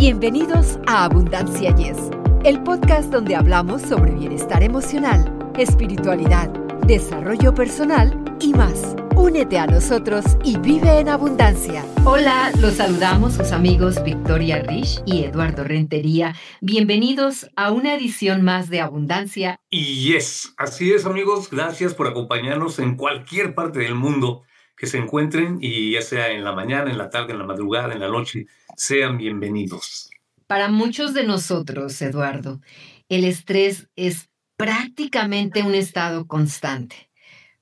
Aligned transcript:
Bienvenidos 0.00 0.78
a 0.86 1.04
Abundancia 1.04 1.76
Yes, 1.76 1.98
el 2.44 2.62
podcast 2.62 3.12
donde 3.12 3.36
hablamos 3.36 3.82
sobre 3.82 4.12
bienestar 4.12 4.62
emocional, 4.62 5.52
espiritualidad, 5.58 6.48
desarrollo 6.86 7.54
personal 7.54 8.18
y 8.40 8.54
más. 8.54 8.96
Únete 9.14 9.58
a 9.58 9.66
nosotros 9.66 10.24
y 10.42 10.56
vive 10.56 11.00
en 11.00 11.10
abundancia. 11.10 11.84
Hola, 12.06 12.50
los 12.60 12.76
saludamos 12.76 13.34
sus 13.34 13.52
amigos 13.52 14.02
Victoria 14.02 14.62
Rich 14.62 15.02
y 15.04 15.24
Eduardo 15.24 15.64
Rentería. 15.64 16.34
Bienvenidos 16.62 17.50
a 17.54 17.70
una 17.70 17.94
edición 17.94 18.40
más 18.40 18.70
de 18.70 18.80
Abundancia. 18.80 19.60
Y 19.68 20.12
yes, 20.12 20.54
así 20.56 20.94
es 20.94 21.04
amigos, 21.04 21.50
gracias 21.50 21.92
por 21.92 22.08
acompañarnos 22.08 22.78
en 22.78 22.96
cualquier 22.96 23.54
parte 23.54 23.80
del 23.80 23.96
mundo 23.96 24.44
que 24.80 24.86
se 24.86 24.96
encuentren 24.96 25.58
y 25.60 25.92
ya 25.92 26.00
sea 26.00 26.30
en 26.30 26.42
la 26.42 26.52
mañana, 26.52 26.90
en 26.90 26.96
la 26.96 27.10
tarde, 27.10 27.32
en 27.32 27.38
la 27.38 27.44
madrugada, 27.44 27.92
en 27.92 28.00
la 28.00 28.08
noche, 28.08 28.46
sean 28.78 29.18
bienvenidos. 29.18 30.08
Para 30.46 30.70
muchos 30.70 31.12
de 31.12 31.24
nosotros, 31.24 32.00
Eduardo, 32.00 32.62
el 33.10 33.24
estrés 33.24 33.88
es 33.94 34.30
prácticamente 34.56 35.62
un 35.62 35.74
estado 35.74 36.26
constante. 36.26 37.10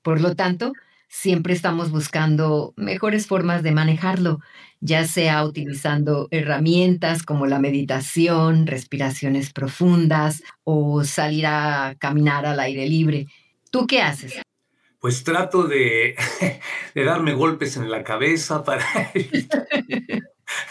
Por 0.01 0.21
lo 0.21 0.33
tanto, 0.37 0.71
siempre 1.09 1.53
estamos 1.53 1.91
buscando 1.91 2.73
mejores 2.77 3.27
formas 3.27 3.63
de 3.63 3.73
manejarlo, 3.73 4.39
ya 4.79 5.03
sea 5.03 5.43
utilizando 5.43 6.29
herramientas 6.31 7.23
como 7.23 7.47
la 7.47 7.59
meditación, 7.59 8.65
respiraciones 8.65 9.51
profundas 9.51 10.41
o 10.63 11.03
salir 11.03 11.47
a 11.47 11.95
caminar 11.99 12.45
al 12.45 12.61
aire 12.61 12.87
libre. 12.87 13.27
¿Tú 13.71 13.87
qué 13.87 14.01
haces? 14.01 14.39
Pues 14.99 15.23
trato 15.23 15.63
de, 15.67 16.15
darme 16.93 17.33
golpes 17.33 17.77
en 17.77 17.89
la 17.89 18.03
cabeza 18.03 18.63
para... 18.63 18.85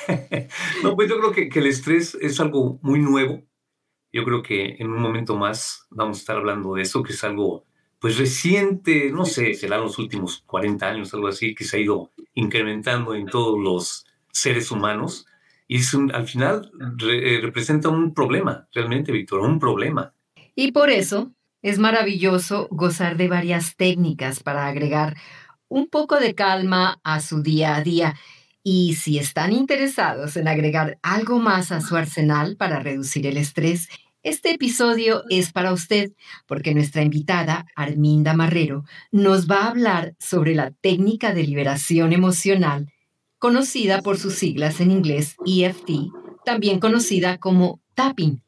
no, 0.82 0.96
pues 0.96 1.09
yo 1.09 1.18
creo 1.18 1.32
que, 1.32 1.59
el 1.59 1.66
estrés 1.66 2.16
es 2.20 2.41
algo 2.41 2.78
muy 2.82 2.98
nuevo. 3.01 3.42
Yo 4.12 4.24
creo 4.24 4.42
que 4.42 4.77
en 4.78 4.91
un 4.91 5.01
momento 5.01 5.37
más 5.37 5.87
vamos 5.90 6.18
a 6.18 6.20
estar 6.20 6.37
hablando 6.37 6.74
de 6.74 6.82
eso, 6.82 7.02
que 7.02 7.12
es 7.12 7.24
algo 7.24 7.65
pues 8.01 8.16
reciente, 8.16 9.10
no 9.10 9.24
sé, 9.24 9.54
será 9.54 9.79
los 9.79 9.98
últimos 9.98 10.42
40 10.46 10.88
años, 10.88 11.13
algo 11.15 11.29
así, 11.29 11.54
que 11.54 11.65
se 11.65 11.76
ha 11.76 11.80
ido 11.80 12.13
incrementando 12.35 13.15
en 13.15 13.26
todos 13.26 13.59
los 13.59 14.07
seres 14.32 14.70
humanos. 14.70 15.26
Y 15.66 15.79
es 15.79 15.95
al 15.95 16.26
final 16.26 16.70
eh, 17.02 17.40
representa 17.42 17.88
un 17.88 18.15
problema, 18.15 18.68
realmente, 18.73 19.13
Víctor, 19.13 19.40
un 19.40 19.59
problema. 19.59 20.15
Y 20.54 20.73
por 20.73 20.90
eso 20.90 21.32
es 21.62 21.78
maravilloso 21.78 22.68
gozar 22.70 23.16
de 23.16 23.28
varias 23.28 23.76
técnicas 23.76 24.42
para 24.42 24.66
agregar 24.66 25.16
un 25.68 25.88
poco 25.88 26.18
de 26.18 26.34
calma 26.34 27.01
a 27.02 27.20
su 27.20 27.42
día 27.42 27.76
a 27.76 27.82
día. 27.82 28.16
Y 28.62 28.95
si 28.95 29.18
están 29.18 29.52
interesados 29.52 30.36
en 30.36 30.48
agregar 30.48 30.98
algo 31.02 31.38
más 31.38 31.73
a 31.73 31.80
su 31.80 31.96
arsenal 31.96 32.56
para 32.56 32.80
reducir 32.80 33.26
el 33.26 33.36
estrés, 33.36 33.88
este 34.23 34.51
episodio 34.51 35.23
es 35.30 35.52
para 35.52 35.73
usted 35.73 36.12
porque 36.46 36.74
nuestra 36.74 37.02
invitada, 37.02 37.66
Arminda 37.76 38.34
Marrero, 38.34 38.84
nos 39.10 39.48
va 39.48 39.62
a 39.62 39.68
hablar 39.68 40.14
sobre 40.18 40.54
la 40.54 40.70
técnica 40.70 41.32
de 41.32 41.45
liberación 41.45 42.12
emocional, 42.12 42.92
conocida 43.38 44.02
por 44.02 44.18
sus 44.18 44.34
siglas 44.34 44.80
en 44.80 44.90
inglés 44.90 45.36
EFT, 45.46 46.10
también 46.45 46.80
conocida 46.80 47.38
como 47.38 47.80
tapping 47.95 48.42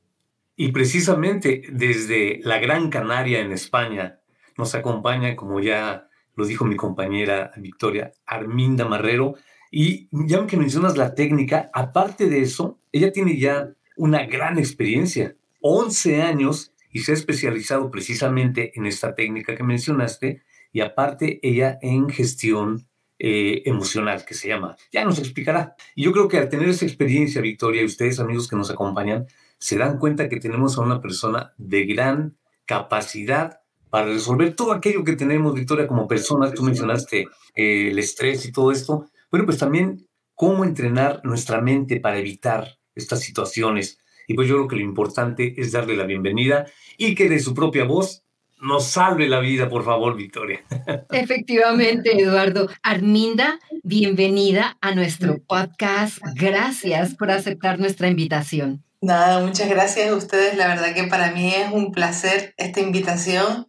y 0.61 0.73
precisamente 0.73 1.63
desde 1.73 2.39
la 2.43 2.59
Gran 2.59 2.91
Canaria 2.91 3.41
en 3.41 3.51
España 3.51 4.21
nos 4.59 4.75
acompaña, 4.75 5.35
como 5.35 5.59
ya 5.59 6.11
lo 6.37 6.45
dijo 6.45 6.67
mi 6.67 6.77
compañera 6.77 7.51
Victoria, 7.57 8.13
Arminda 8.27 8.85
Marrero. 8.85 9.37
Y 9.71 10.11
ya 10.13 10.47
que 10.47 10.59
mencionas 10.59 10.99
la 10.99 11.15
técnica, 11.15 11.71
aparte 11.73 12.29
de 12.29 12.43
eso, 12.43 12.79
ella 12.93 13.11
tiene 13.11 13.39
ya 13.39 13.71
una 13.97 14.27
gran 14.27 14.59
experiencia, 14.59 15.35
11 15.63 16.21
años, 16.21 16.75
y 16.93 16.99
se 16.99 17.13
ha 17.13 17.15
especializado 17.15 17.91
precisamente 17.91 18.73
en 18.75 18.85
esta 18.85 19.15
técnica 19.15 19.57
que 19.57 19.63
mencionaste, 19.63 20.43
y 20.75 20.83
aparte 20.83 21.41
ella 21.43 21.79
en 21.81 22.11
gestión 22.11 22.87
eh, 23.19 23.63
emocional, 23.65 24.27
que 24.27 24.35
se 24.35 24.49
llama. 24.49 24.77
Ya 24.93 25.07
nos 25.07 25.19
explicará. 25.19 25.75
Y 25.95 26.05
yo 26.05 26.13
creo 26.13 26.29
que 26.29 26.37
al 26.37 26.51
tener 26.51 26.69
esa 26.69 26.85
experiencia, 26.85 27.41
Victoria, 27.41 27.81
y 27.81 27.87
ustedes 27.87 28.21
amigos 28.21 28.47
que 28.47 28.57
nos 28.57 28.71
acompañan, 28.71 29.27
se 29.61 29.77
dan 29.77 29.99
cuenta 29.99 30.29
que 30.29 30.41
tenemos 30.41 30.77
a 30.77 30.81
una 30.81 31.01
persona 31.01 31.53
de 31.59 31.85
gran 31.85 32.37
capacidad 32.65 33.61
para 33.91 34.07
resolver 34.07 34.55
todo 34.55 34.73
aquello 34.73 35.05
que 35.05 35.17
tenemos, 35.17 35.55
Victoria, 35.55 35.87
como 35.87 36.09
personas. 36.09 36.55
Tú 36.55 36.63
mencionaste 36.63 37.29
eh, 37.55 37.91
el 37.91 37.99
estrés 37.99 38.47
y 38.47 38.53
todo 38.53 38.73
esto. 38.73 39.07
Bueno, 39.31 39.45
pues 39.45 39.59
también 39.59 40.09
cómo 40.35 40.65
entrenar 40.65 41.21
nuestra 41.25 41.61
mente 41.61 42.01
para 42.01 42.19
evitar 42.19 42.79
estas 42.95 43.21
situaciones. 43.21 43.99
Y 44.27 44.35
pues 44.35 44.49
yo 44.49 44.57
creo 44.57 44.69
que 44.69 44.77
lo 44.77 44.83
importante 44.83 45.55
es 45.59 45.73
darle 45.73 45.97
la 45.97 46.05
bienvenida 46.05 46.67
y 46.97 47.15
que 47.15 47.29
de 47.29 47.41
su 47.41 47.53
propia 47.53 47.85
voz 47.85 48.25
nos 48.61 48.87
salve 48.87 49.29
la 49.29 49.41
vida, 49.41 49.69
por 49.69 49.85
favor, 49.85 50.17
Victoria. 50.17 50.65
Efectivamente, 51.11 52.21
Eduardo. 52.21 52.69
Arminda, 52.83 53.59
bienvenida 53.83 54.79
a 54.81 54.95
nuestro 54.95 55.39
podcast. 55.39 56.19
Gracias 56.35 57.15
por 57.15 57.31
aceptar 57.31 57.79
nuestra 57.79 58.09
invitación. 58.09 58.85
Nada, 59.03 59.41
muchas 59.41 59.69
gracias 59.69 60.11
a 60.11 60.15
ustedes. 60.15 60.57
La 60.57 60.69
verdad 60.69 60.95
que 60.95 61.05
para 61.05 61.33
mí 61.33 61.55
es 61.55 61.73
un 61.73 61.91
placer 61.91 62.55
esta 62.59 62.81
invitación. 62.81 63.67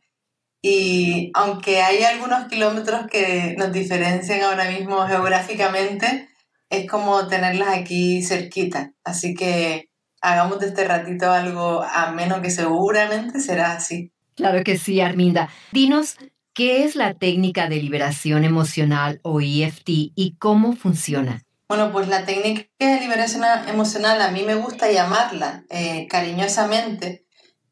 Y 0.61 1.31
aunque 1.33 1.81
hay 1.81 2.03
algunos 2.03 2.47
kilómetros 2.47 3.07
que 3.07 3.55
nos 3.57 3.71
diferencian 3.71 4.41
ahora 4.41 4.69
mismo 4.69 5.07
geográficamente, 5.07 6.27
es 6.69 6.87
como 6.89 7.27
tenerlas 7.27 7.69
aquí 7.69 8.21
cerquita. 8.21 8.93
Así 9.03 9.33
que 9.33 9.89
hagamos 10.21 10.59
de 10.59 10.67
este 10.67 10.83
ratito 10.85 11.31
algo 11.31 11.81
ameno 11.81 12.41
que 12.41 12.51
seguramente 12.51 13.39
será 13.39 13.73
así. 13.73 14.11
Claro 14.35 14.63
que 14.63 14.77
sí, 14.77 15.01
Arminda. 15.01 15.49
Dinos, 15.71 16.17
¿qué 16.53 16.83
es 16.83 16.95
la 16.95 17.13
técnica 17.13 17.67
de 17.69 17.77
liberación 17.77 18.43
emocional 18.43 19.19
o 19.23 19.41
EFT 19.41 19.89
y 19.89 20.35
cómo 20.37 20.73
funciona? 20.73 21.43
Bueno, 21.71 21.93
pues 21.93 22.09
la 22.09 22.25
técnica 22.25 22.65
de 22.79 22.99
liberación 22.99 23.45
emocional 23.69 24.21
a 24.21 24.29
mí 24.29 24.43
me 24.43 24.55
gusta 24.55 24.91
llamarla 24.91 25.63
eh, 25.69 26.05
cariñosamente 26.09 27.25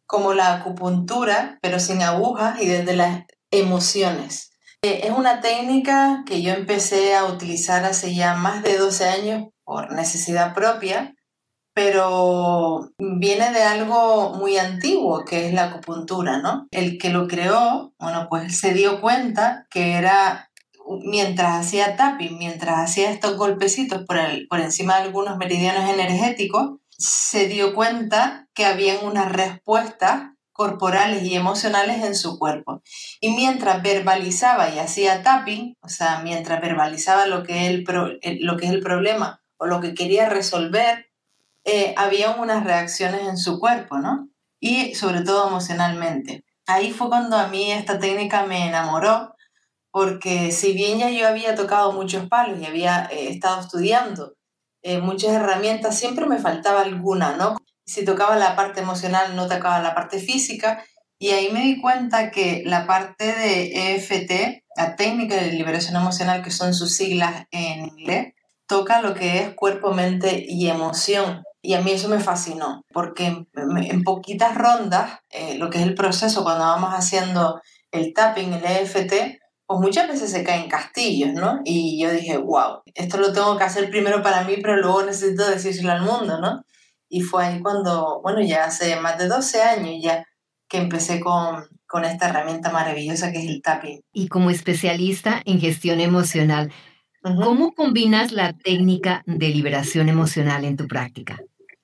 como 0.06 0.34
la 0.34 0.54
acupuntura, 0.54 1.60
pero 1.62 1.82
sin 1.82 2.02
agujas 2.02 2.62
y 2.62 2.66
desde 2.66 2.96
las 2.96 3.26
emociones. 3.52 4.52
Eh, 4.84 5.02
es 5.04 5.12
una 5.12 5.42
técnica 5.42 6.24
que 6.26 6.42
yo 6.42 6.54
empecé 6.54 7.14
a 7.14 7.26
utilizar 7.26 7.84
hace 7.84 8.16
ya 8.16 8.36
más 8.36 8.64
de 8.64 8.78
12 8.78 9.04
años 9.04 9.50
por 9.66 9.92
necesidad 9.92 10.54
propia, 10.54 11.14
pero 11.74 12.92
viene 12.98 13.52
de 13.52 13.64
algo 13.64 14.34
muy 14.34 14.58
antiguo, 14.58 15.26
que 15.26 15.48
es 15.48 15.54
la 15.54 15.66
acupuntura, 15.66 16.38
¿no? 16.38 16.68
El 16.72 16.98
que 16.98 17.10
lo 17.10 17.28
creó, 17.28 17.94
bueno, 18.00 18.28
pues 18.30 18.58
se 18.58 18.74
dio 18.74 19.02
cuenta 19.02 19.68
que 19.70 19.96
era 19.96 20.49
mientras 21.04 21.66
hacía 21.66 21.96
tapping, 21.96 22.38
mientras 22.38 22.78
hacía 22.78 23.12
estos 23.12 23.38
golpecitos 23.38 24.06
por, 24.06 24.18
el, 24.18 24.48
por 24.48 24.60
encima 24.60 24.98
de 24.98 25.04
algunos 25.04 25.38
meridianos 25.38 25.90
energéticos, 25.90 26.80
se 26.98 27.48
dio 27.48 27.74
cuenta 27.74 28.48
que 28.54 28.66
habían 28.66 29.06
unas 29.06 29.32
respuestas 29.32 30.32
corporales 30.52 31.24
y 31.24 31.36
emocionales 31.36 32.04
en 32.04 32.16
su 32.16 32.38
cuerpo. 32.38 32.82
Y 33.22 33.30
mientras 33.30 33.82
verbalizaba 33.82 34.70
y 34.70 34.80
hacía 34.80 35.24
tapping, 35.24 35.78
o 35.82 35.88
sea, 35.88 36.20
mientras 36.20 36.60
verbalizaba 36.60 37.28
lo 37.28 37.44
que 37.44 37.66
es 37.66 37.70
el, 37.70 38.40
lo 38.42 38.58
que 38.58 38.66
es 38.66 38.72
el 38.72 38.82
problema 38.82 39.42
o 39.56 39.68
lo 39.68 39.80
que 39.80 39.94
quería 39.94 40.28
resolver, 40.28 41.06
eh, 41.64 41.94
había 41.98 42.32
unas 42.32 42.66
reacciones 42.66 43.28
en 43.28 43.38
su 43.38 43.60
cuerpo, 43.60 44.00
¿no? 44.00 44.28
Y 44.60 44.96
sobre 44.96 45.22
todo 45.22 45.48
emocionalmente. 45.48 46.44
Ahí 46.68 46.92
fue 46.92 47.08
cuando 47.08 47.38
a 47.38 47.48
mí 47.48 47.72
esta 47.72 47.98
técnica 47.98 48.46
me 48.46 48.68
enamoró 48.68 49.34
porque 49.92 50.52
si 50.52 50.74
bien 50.74 51.00
ya 51.00 51.10
yo 51.10 51.28
había 51.28 51.56
tocado 51.56 51.92
muchos 51.92 52.28
palos 52.28 52.60
y 52.60 52.66
había 52.66 53.10
eh, 53.12 53.30
estado 53.30 53.62
estudiando 53.62 54.34
eh, 54.82 55.00
muchas 55.00 55.32
herramientas, 55.32 55.98
siempre 55.98 56.26
me 56.26 56.38
faltaba 56.38 56.82
alguna, 56.82 57.36
¿no? 57.36 57.58
Si 57.86 58.06
tocaba 58.06 58.36
la 58.36 58.56
parte 58.56 58.82
emocional, 58.82 59.36
no 59.36 59.48
tocaba 59.48 59.82
la 59.82 59.96
parte 59.96 60.20
física, 60.20 60.84
y 61.22 61.32
ahí 61.32 61.50
me 61.52 61.62
di 61.64 61.82
cuenta 61.82 62.32
que 62.32 62.64
la 62.66 62.88
parte 62.88 63.34
de 63.34 63.96
EFT, 63.96 64.64
la 64.78 64.96
técnica 64.96 65.36
de 65.36 65.52
liberación 65.52 65.98
emocional, 65.98 66.42
que 66.42 66.50
son 66.50 66.74
sus 66.74 66.96
siglas 66.96 67.46
en 67.52 67.88
inglés, 67.88 68.34
toca 68.68 69.02
lo 69.02 69.14
que 69.14 69.40
es 69.40 69.54
cuerpo, 69.54 69.92
mente 69.92 70.46
y 70.48 70.70
emoción. 70.70 71.44
Y 71.62 71.74
a 71.74 71.82
mí 71.82 71.92
eso 71.92 72.08
me 72.08 72.22
fascinó, 72.22 72.86
porque 72.94 73.26
en, 73.26 74.04
poquitas 74.04 74.56
rondas, 74.56 75.20
eh, 75.30 75.56
lo 75.58 75.70
que 75.70 75.80
es 75.80 75.84
el 75.84 75.94
proceso 75.94 76.44
cuando 76.44 76.64
vamos 76.64 76.92
haciendo 76.92 77.60
el 77.92 78.14
tapping, 78.14 78.54
el 78.54 78.64
EFT, 78.64 79.40
pues 79.70 79.82
muchas 79.82 80.08
veces 80.08 80.32
se 80.32 80.44
caen 80.44 80.68
castillos, 80.68 81.32
¿no? 81.34 81.62
Y 81.64 82.02
yo 82.02 82.12
dije, 82.12 82.40
wow, 82.40 82.82
esto 82.96 83.20
lo 83.20 83.32
tengo 83.32 83.56
que 83.56 83.66
hacer 83.66 83.92
primero 83.92 84.24
para 84.24 84.44
mí, 84.44 84.56
pero 84.64 84.78
luego 84.78 85.04
necesito 85.04 85.48
decírselo 85.48 85.92
al 85.92 86.02
mundo, 86.02 86.42
¿no? 86.42 86.64
Y 87.08 87.22
fue 87.22 87.46
ahí 87.46 87.62
cuando, 87.62 88.20
bueno, 88.24 88.42
ya 88.42 88.66
hace 88.66 89.00
más 89.00 89.20
de 89.20 89.28
12 89.28 89.62
años 89.62 89.94
ya 90.02 90.26
que 90.68 90.80
empecé 90.80 91.20
con, 91.20 91.68
con 91.86 92.04
esta 92.04 92.30
herramienta 92.30 92.72
maravillosa 92.72 93.32
que 93.32 93.44
es 93.44 93.46
el 93.46 93.62
tapping. 93.62 94.02
Y 94.12 94.28
como 94.28 94.50
especialista 94.50 95.40
en 95.46 95.60
gestión 95.60 96.00
emocional, 96.00 96.74
¿cómo 97.22 97.76
combinas 97.76 98.32
la 98.32 98.54
técnica 98.54 99.22
de 99.28 99.50
liberación 99.50 100.10
emocional 100.10 100.66
en 100.66 100.78
tu 100.78 100.88
práctica? 100.88 101.38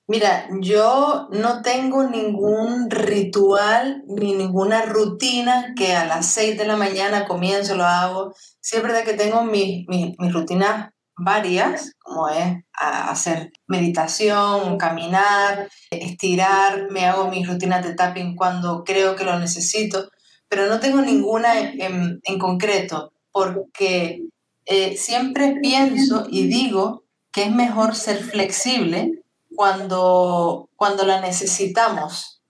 Mira, 0.08 0.48
yo 0.62 1.28
no 1.32 1.64
tengo 1.64 2.04
ningún 2.04 2.92
ritual 2.92 4.04
ni 4.08 4.36
ninguna 4.36 4.84
rutina 4.84 5.74
que 5.76 5.96
a 5.96 6.06
las 6.06 6.28
6 6.28 6.60
de 6.60 6.68
la 6.68 6.76
mañana 6.76 7.26
comienzo, 7.26 7.76
lo 7.76 7.86
hago. 7.86 8.36
Siempre 8.62 8.94
de 8.94 9.04
que 9.04 9.14
tengo 9.14 9.44
mis, 9.44 9.88
mis, 9.88 10.16
rutinas 10.32 10.92
varias, 11.18 11.94
como 11.98 12.30
es 12.30 12.58
hacer 12.74 13.52
meditación, 13.66 14.78
caminar, 14.78 15.70
estirar, 15.90 16.92
me 16.92 17.08
hago 17.08 17.32
mis 17.32 17.48
rutinas 17.48 17.84
de 17.84 17.96
tapping 17.96 18.36
cuando 18.36 18.84
creo 18.84 19.16
que 19.16 19.24
lo 19.24 19.40
necesito, 19.40 20.10
pero 20.48 20.68
no 20.68 20.80
tengo 20.80 21.02
ninguna 21.02 21.60
en, 21.60 22.20
en 22.24 22.38
concreto, 22.38 23.12
porque 23.32 24.22
eh, 24.66 24.98
siempre 24.98 25.58
pienso 25.62 26.28
y 26.30 26.46
digo 26.48 27.06
que 27.32 27.46
es 27.46 27.52
mejor 27.52 27.96
ser 27.96 28.18
flexible 28.18 29.25
cuando, 29.56 30.70
cuando 30.76 31.06
la 31.06 31.22
necesitamos. 31.22 32.42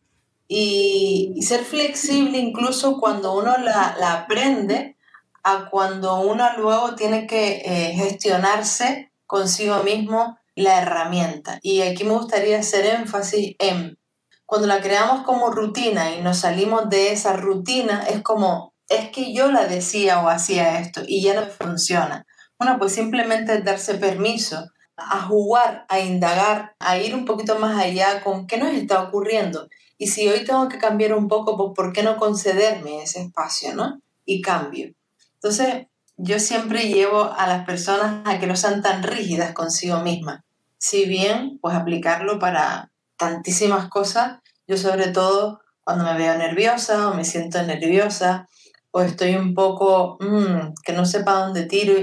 Y, 0.47 1.33
y 1.35 1.41
ser 1.41 1.63
flexible 1.63 2.37
incluso 2.37 2.99
cuando 2.99 3.33
uno 3.33 3.57
la, 3.57 3.95
la 3.99 4.13
aprende 4.13 4.95
a 5.43 5.69
cuando 5.69 6.21
uno 6.21 6.47
luego 6.57 6.95
tiene 6.95 7.25
que 7.27 7.61
eh, 7.65 7.93
gestionarse 7.95 9.11
consigo 9.25 9.83
mismo 9.83 10.37
la 10.55 10.81
herramienta. 10.81 11.59
Y 11.61 11.81
aquí 11.81 12.03
me 12.03 12.13
gustaría 12.13 12.59
hacer 12.59 12.85
énfasis 12.85 13.55
en 13.59 13.97
cuando 14.45 14.67
la 14.67 14.81
creamos 14.81 15.25
como 15.25 15.49
rutina 15.49 16.15
y 16.15 16.21
nos 16.21 16.39
salimos 16.39 16.89
de 16.89 17.11
esa 17.11 17.35
rutina, 17.35 18.05
es 18.07 18.21
como, 18.21 18.73
es 18.89 19.09
que 19.09 19.33
yo 19.33 19.51
la 19.51 19.65
decía 19.65 20.21
o 20.21 20.29
hacía 20.29 20.79
esto 20.79 21.01
y 21.05 21.21
ya 21.21 21.33
no 21.33 21.47
funciona. 21.47 22.25
Bueno, 22.57 22.77
pues 22.77 22.93
simplemente 22.93 23.61
darse 23.61 23.95
permiso 23.95 24.67
a 24.97 25.21
jugar, 25.21 25.85
a 25.89 25.99
indagar, 25.99 26.75
a 26.79 26.97
ir 26.97 27.15
un 27.15 27.25
poquito 27.25 27.59
más 27.59 27.77
allá 27.77 28.23
con 28.23 28.47
qué 28.47 28.57
nos 28.57 28.73
está 28.73 29.03
ocurriendo. 29.03 29.67
Y 29.97 30.07
si 30.07 30.27
hoy 30.27 30.43
tengo 30.43 30.67
que 30.69 30.77
cambiar 30.77 31.13
un 31.13 31.27
poco, 31.27 31.57
pues 31.57 31.71
¿por 31.75 31.93
qué 31.93 32.03
no 32.03 32.17
concederme 32.17 33.03
ese 33.03 33.21
espacio, 33.21 33.73
no? 33.75 34.01
Y 34.25 34.41
cambio. 34.41 34.93
Entonces, 35.35 35.87
yo 36.17 36.39
siempre 36.39 36.87
llevo 36.87 37.23
a 37.23 37.47
las 37.47 37.65
personas 37.65 38.21
a 38.25 38.39
que 38.39 38.47
no 38.47 38.55
sean 38.55 38.81
tan 38.81 39.03
rígidas 39.03 39.53
consigo 39.53 39.99
mismas. 39.99 40.41
Si 40.77 41.05
bien, 41.05 41.59
pues 41.61 41.75
aplicarlo 41.75 42.39
para 42.39 42.91
tantísimas 43.17 43.89
cosas, 43.89 44.39
yo 44.67 44.77
sobre 44.77 45.07
todo 45.09 45.61
cuando 45.83 46.03
me 46.05 46.17
veo 46.17 46.37
nerviosa 46.37 47.09
o 47.09 47.13
me 47.13 47.23
siento 47.23 47.61
nerviosa 47.63 48.47
o 48.91 49.01
estoy 49.01 49.35
un 49.35 49.53
poco 49.53 50.17
mm, 50.19 50.73
que 50.83 50.93
no 50.93 51.05
sepa 51.05 51.33
dónde 51.33 51.65
tiro 51.65 51.93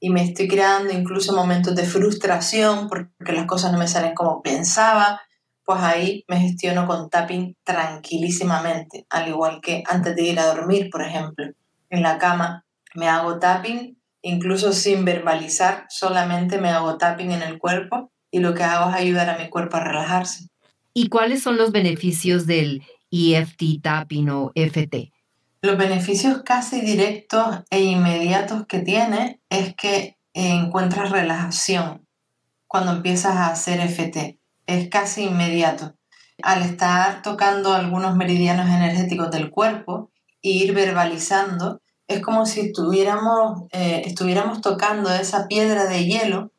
y 0.00 0.08
me 0.10 0.24
estoy 0.24 0.48
creando 0.48 0.92
incluso 0.92 1.36
momentos 1.36 1.76
de 1.76 1.84
frustración 1.84 2.88
porque 2.88 3.32
las 3.32 3.46
cosas 3.46 3.70
no 3.70 3.78
me 3.78 3.86
salen 3.86 4.14
como 4.14 4.42
pensaba, 4.42 5.20
pues 5.62 5.80
ahí 5.82 6.24
me 6.26 6.40
gestiono 6.40 6.86
con 6.86 7.10
tapping 7.10 7.56
tranquilísimamente, 7.62 9.06
al 9.10 9.28
igual 9.28 9.60
que 9.60 9.84
antes 9.86 10.16
de 10.16 10.22
ir 10.22 10.40
a 10.40 10.46
dormir, 10.46 10.88
por 10.90 11.02
ejemplo, 11.02 11.46
en 11.90 12.02
la 12.02 12.18
cama 12.18 12.64
me 12.94 13.08
hago 13.08 13.38
tapping, 13.38 13.98
incluso 14.22 14.72
sin 14.72 15.04
verbalizar, 15.04 15.84
solamente 15.90 16.58
me 16.58 16.70
hago 16.70 16.96
tapping 16.96 17.32
en 17.32 17.42
el 17.42 17.58
cuerpo 17.58 18.10
y 18.30 18.40
lo 18.40 18.54
que 18.54 18.64
hago 18.64 18.90
es 18.90 18.96
ayudar 18.96 19.28
a 19.28 19.38
mi 19.38 19.50
cuerpo 19.50 19.76
a 19.76 19.84
relajarse. 19.84 20.48
¿Y 20.94 21.08
cuáles 21.08 21.42
son 21.42 21.56
los 21.56 21.72
beneficios 21.72 22.46
del 22.46 22.82
EFT 23.10 23.82
tapping 23.82 24.30
o 24.30 24.52
FT? 24.54 25.12
Los 25.62 25.76
beneficios 25.76 26.40
casi 26.42 26.80
directos 26.80 27.60
e 27.68 27.82
inmediatos 27.82 28.64
que 28.66 28.78
tiene 28.78 29.42
es 29.50 29.74
que 29.74 30.16
encuentras 30.32 31.10
relajación 31.10 32.06
cuando 32.66 32.92
empiezas 32.92 33.36
a 33.36 33.48
hacer 33.48 33.80
FT. 33.80 34.38
Es 34.66 34.88
casi 34.88 35.24
inmediato. 35.24 35.96
Al 36.42 36.62
estar 36.62 37.20
tocando 37.20 37.74
algunos 37.74 38.16
meridianos 38.16 38.70
energéticos 38.70 39.30
del 39.30 39.50
cuerpo 39.50 40.10
e 40.42 40.48
ir 40.48 40.72
verbalizando, 40.72 41.82
es 42.08 42.22
como 42.22 42.46
si 42.46 42.60
estuviéramos, 42.60 43.64
eh, 43.72 44.14
tocando 44.62 45.12
esa 45.12 45.46
piedra 45.46 45.84
de 45.84 46.06
hielo 46.06 46.52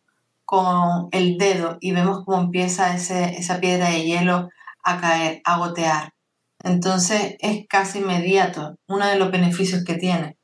con 0.45 1.07
el 1.11 1.39
dedo 1.39 1.77
y 1.81 1.91
vemos 1.91 2.23
cómo 2.23 2.39
empieza 2.39 2.93
esa 2.95 3.59
piedra 3.59 3.89
de 3.89 4.03
hielo 4.03 4.49
a 4.83 5.01
caer, 5.01 5.41
a 5.43 5.57
gotear. 5.57 6.13
Entonces 6.63 7.35
es 7.39 7.65
casi 7.67 7.99
inmediato, 7.99 8.75
uno 8.87 9.07
de 9.07 9.17
los 9.17 9.31
beneficios 9.31 9.83
que 9.83 9.95
tiene. 9.95 10.37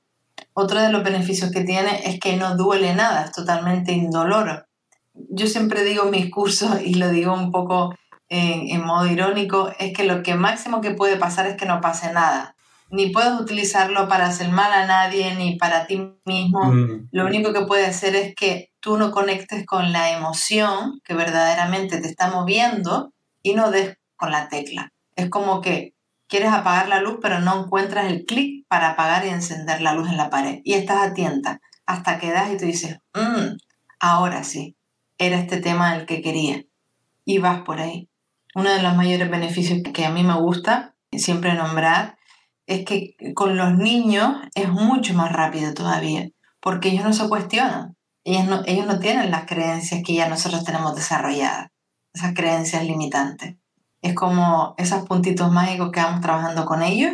Otro 0.54 0.82
de 0.82 0.92
los 0.92 1.04
beneficios 1.04 1.52
que 1.52 1.64
tiene 1.64 2.02
es 2.06 2.20
que 2.20 2.38
no 2.38 2.56
duele 2.56 2.96
nada, 2.96 3.26
es 3.26 3.32
totalmente 3.32 3.92
indoloro. 3.92 4.66
Yo 5.14 5.48
siempre 5.48 5.84
digo 5.84 6.06
en 6.06 6.12
mis 6.12 6.32
cursos, 6.32 6.82
y 6.84 6.96
lo 6.96 7.10
digo 7.10 7.34
un 7.34 7.52
poco 7.52 7.96
en, 8.30 8.70
en 8.70 8.86
modo 8.86 9.08
irónico, 9.08 9.72
es 9.80 9.94
que 9.94 10.04
lo 10.04 10.24
que 10.24 10.36
máximo 10.36 10.82
que 10.82 10.92
puede 10.92 11.18
pasar 11.18 11.48
es 11.48 11.58
que 11.58 11.66
no 11.66 11.82
pase 11.82 12.12
nada 12.12 12.56
ni 12.90 13.10
puedes 13.10 13.40
utilizarlo 13.40 14.08
para 14.08 14.28
hacer 14.28 14.50
mal 14.50 14.72
a 14.72 14.86
nadie 14.86 15.36
ni 15.36 15.58
para 15.58 15.88
ti 15.88 16.16
mismo. 16.26 16.64
Mm. 16.64 17.10
Lo 17.12 17.26
único 17.26 17.54
que 17.54 17.66
puede 17.66 17.86
hacer 17.86 18.16
es 18.16 18.36
que 18.36 18.72
tú 18.80 18.98
no 18.98 19.12
conectes 19.12 19.66
con 19.66 19.92
la 19.92 20.12
emoción 20.12 21.02
que 21.04 21.14
verdaderamente 21.14 22.00
te 22.00 22.08
está 22.08 22.30
moviendo 22.30 23.14
y 23.44 23.54
no 23.54 23.72
des 23.72 23.98
con 24.16 24.32
la 24.32 24.48
tecla. 24.48 24.92
Es 25.16 25.30
como 25.30 25.62
que 25.62 25.94
quieres 26.28 26.52
apagar 26.52 26.88
la 26.88 27.02
luz 27.02 27.18
pero 27.22 27.40
no 27.40 27.64
encuentras 27.64 28.12
el 28.12 28.26
clic 28.26 28.66
para 28.68 28.92
apagar 28.92 29.26
y 29.26 29.30
encender 29.30 29.82
la 29.82 29.94
luz 29.94 30.10
en 30.10 30.18
la 30.18 30.30
pared. 30.30 30.62
Y 30.64 30.74
estás 30.74 31.02
atenta 31.02 31.62
hasta 31.86 32.20
que 32.20 32.32
das 32.32 32.52
y 32.52 32.58
tú 32.58 32.66
dices, 32.66 33.00
mm, 33.14 33.58
ahora 34.00 34.44
sí, 34.44 34.76
era 35.18 35.38
este 35.40 35.60
tema 35.60 35.96
el 35.96 36.06
que 36.06 36.22
quería. 36.22 36.64
Y 37.26 37.40
vas 37.40 37.62
por 37.62 37.80
ahí. 37.80 38.10
Uno 38.56 38.70
de 38.70 38.82
los 38.82 38.96
mayores 38.96 39.30
beneficios 39.30 39.82
que 39.94 40.06
a 40.06 40.12
mí 40.12 40.24
me 40.24 40.40
gusta 40.40 40.96
siempre 41.12 41.54
nombrar 41.54 42.18
es 42.66 42.86
que 42.86 43.16
con 43.34 43.56
los 43.58 43.76
niños 43.76 44.36
es 44.54 44.70
mucho 44.70 45.14
más 45.14 45.32
rápido 45.32 45.74
todavía, 45.74 46.30
porque 46.60 46.90
ellos 46.90 47.06
no 47.06 47.14
se 47.14 47.30
cuestionan, 47.30 47.96
ellos 48.26 48.46
no, 48.46 48.62
ellos 48.66 48.86
no 48.86 49.00
tienen 49.00 49.32
las 49.32 49.46
creencias 49.46 50.02
que 50.06 50.14
ya 50.14 50.28
nosotros 50.28 50.66
tenemos 50.66 50.94
desarrolladas, 50.96 51.70
esas 52.14 52.34
creencias 52.34 52.84
limitantes. 52.84 53.56
Es 54.02 54.14
como 54.14 54.76
esos 54.78 55.06
puntitos 55.08 55.52
mágicos 55.52 55.92
que 55.92 56.02
vamos 56.02 56.22
trabajando 56.22 56.66
con 56.66 56.84
ellos. 56.84 57.14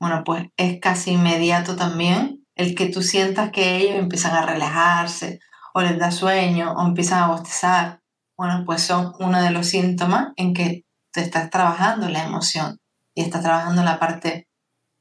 Bueno, 0.00 0.22
pues 0.24 0.46
es 0.56 0.80
casi 0.80 1.12
inmediato 1.12 1.76
también 1.76 2.44
el 2.56 2.74
que 2.74 2.86
tú 2.86 3.02
sientas 3.02 3.50
que 3.50 3.76
ellos 3.76 3.96
empiezan 3.96 4.34
a 4.34 4.46
relajarse 4.46 5.40
o 5.72 5.80
les 5.82 5.98
da 5.98 6.10
sueño 6.10 6.72
o 6.72 6.86
empiezan 6.86 7.22
a 7.22 7.28
bostezar. 7.28 8.00
Bueno, 8.36 8.64
pues 8.64 8.82
son 8.82 9.12
uno 9.18 9.40
de 9.42 9.50
los 9.50 9.68
síntomas 9.68 10.32
en 10.36 10.54
que 10.54 10.84
te 11.10 11.20
estás 11.20 11.50
trabajando 11.50 12.08
la 12.08 12.24
emoción 12.24 12.78
y 13.14 13.22
estás 13.22 13.42
trabajando 13.42 13.82
la 13.82 13.98
parte 13.98 14.48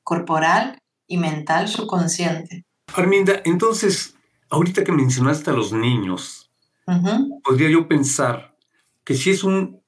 corporal 0.03 0.79
y 1.07 1.17
mental 1.17 1.67
subconsciente. 1.67 2.65
Arminda, 2.95 3.41
entonces, 3.45 4.15
ahorita 4.49 4.83
que 4.83 4.91
mencionaste 4.91 5.49
a 5.49 5.53
los 5.53 5.73
niños, 5.73 6.51
podría 7.43 7.69
yo 7.69 7.87
pensar 7.87 8.55
que 9.03 9.15
si 9.15 9.31
es 9.31 9.43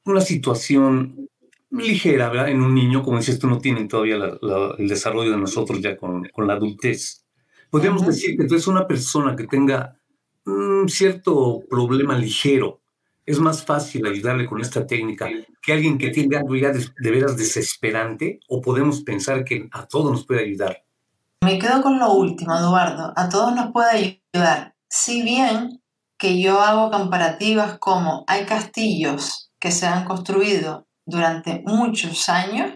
una 0.05 0.21
situación 0.21 1.29
ligera, 1.71 2.29
¿verdad? 2.29 2.49
En 2.49 2.61
un 2.61 2.73
niño, 2.73 3.03
como 3.03 3.17
decías 3.17 3.39
tú, 3.39 3.47
no 3.47 3.59
tienen 3.59 3.87
todavía 3.87 4.15
el 4.15 4.87
desarrollo 4.87 5.31
de 5.31 5.37
nosotros 5.37 5.81
ya 5.81 5.97
con, 5.97 6.29
la 6.37 6.53
adultez. 6.53 7.25
Podríamos 7.69 8.05
decir 8.05 8.37
que 8.37 8.43
entonces 8.43 8.67
una 8.67 8.87
persona 8.87 9.35
que 9.35 9.47
tenga 9.47 9.99
un 10.45 10.87
cierto 10.87 11.61
problema 11.69 12.17
ligero, 12.17 12.81
es 13.25 13.39
más 13.39 13.65
fácil 13.65 14.05
ayudarle 14.05 14.45
con 14.45 14.61
esta 14.61 14.85
técnica 14.85 15.27
que 15.59 15.73
alguien 15.73 15.97
que 15.97 16.11
tenga 16.11 16.39
algo 16.39 16.55
ya 16.55 16.71
de, 16.71 17.11
veras 17.11 17.35
desesperante 17.35 18.39
o 18.47 18.61
podemos 18.61 19.01
pensar 19.01 19.43
que 19.43 19.67
a 19.71 19.87
todos 19.87 20.11
nos 20.11 20.27
puede 20.27 20.43
ayudar. 20.43 20.83
Me 21.41 21.57
quedo 21.57 21.81
con 21.81 21.97
lo 21.97 22.13
último, 22.13 22.55
Eduardo. 22.55 23.13
A 23.15 23.27
todos 23.29 23.55
nos 23.55 23.71
puede 23.71 24.21
ayudar. 24.33 24.75
Si 24.87 25.23
bien 25.23 25.81
que 26.19 26.39
yo 26.39 26.61
hago 26.61 26.91
comparativas 26.91 27.79
como 27.79 28.23
hay 28.27 28.45
castillos 28.45 29.44
que 29.65 29.71
se 29.71 29.87
han 29.87 30.05
construido 30.05 30.87
durante 31.07 31.63
muchos 31.65 32.29
años 32.29 32.71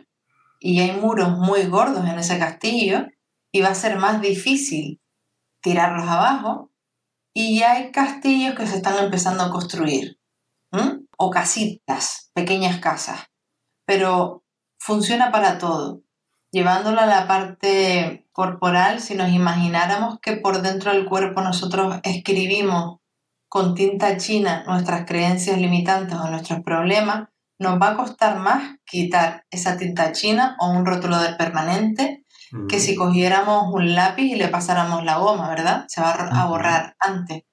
y 0.60 0.80
hay 0.80 0.94
muros 0.94 1.38
muy 1.38 1.68
gordos 1.68 2.04
en 2.04 2.18
ese 2.18 2.40
castillo 2.40 3.06
y 3.52 3.62
va 3.62 3.68
a 3.68 3.76
ser 3.76 4.00
más 4.00 4.22
difícil 4.22 5.00
tirarlos 5.62 6.08
abajo 6.08 6.72
y 7.32 7.62
hay 7.62 7.92
castillos 7.92 8.56
que 8.56 8.66
se 8.66 8.78
están 8.78 8.98
empezando 8.98 9.44
a 9.44 9.52
construir 9.52 10.18
o 11.16 11.30
casitas, 11.30 12.32
pequeñas 12.34 12.80
casas, 12.80 13.20
pero 13.86 14.44
funciona 14.80 15.32
para 15.32 15.60
todo. 15.60 16.02
Llevándolo 16.50 17.02
a 17.02 17.06
la 17.06 17.28
parte 17.28 18.28
corporal, 18.32 19.00
si 19.00 19.14
nos 19.14 19.30
imagináramos 19.30 20.18
que 20.24 20.38
por 20.38 20.64
dentro 20.64 20.92
del 20.92 21.06
cuerpo 21.06 21.42
nosotros 21.42 22.00
escribimos 22.02 22.99
con 23.50 23.76
tinta 23.76 24.16
china 24.18 24.64
nuestras 24.66 25.06
creencias 25.06 25.58
limitantes 25.58 26.18
o 26.18 26.30
nuestros 26.30 26.62
problemas, 26.62 27.28
nos 27.58 27.82
va 27.82 27.90
a 27.90 27.98
costar 27.98 28.40
más 28.40 28.78
quitar 28.86 29.46
esa 29.52 29.76
tinta 29.78 30.14
china 30.14 30.56
o 30.60 30.70
un 30.70 30.86
rótulo 30.86 31.18
permanente 31.38 32.24
que 32.68 32.80
si 32.80 32.96
cogiéramos 32.96 33.72
un 33.74 33.94
lápiz 33.94 34.24
y 34.24 34.36
le 34.36 34.48
pasáramos 34.48 35.04
la 35.04 35.18
goma, 35.18 35.50
¿verdad? 35.50 35.86
Se 35.88 36.02
va 36.02 36.14
a 36.14 36.46
borrar 36.46 36.96
antes. 37.00 37.44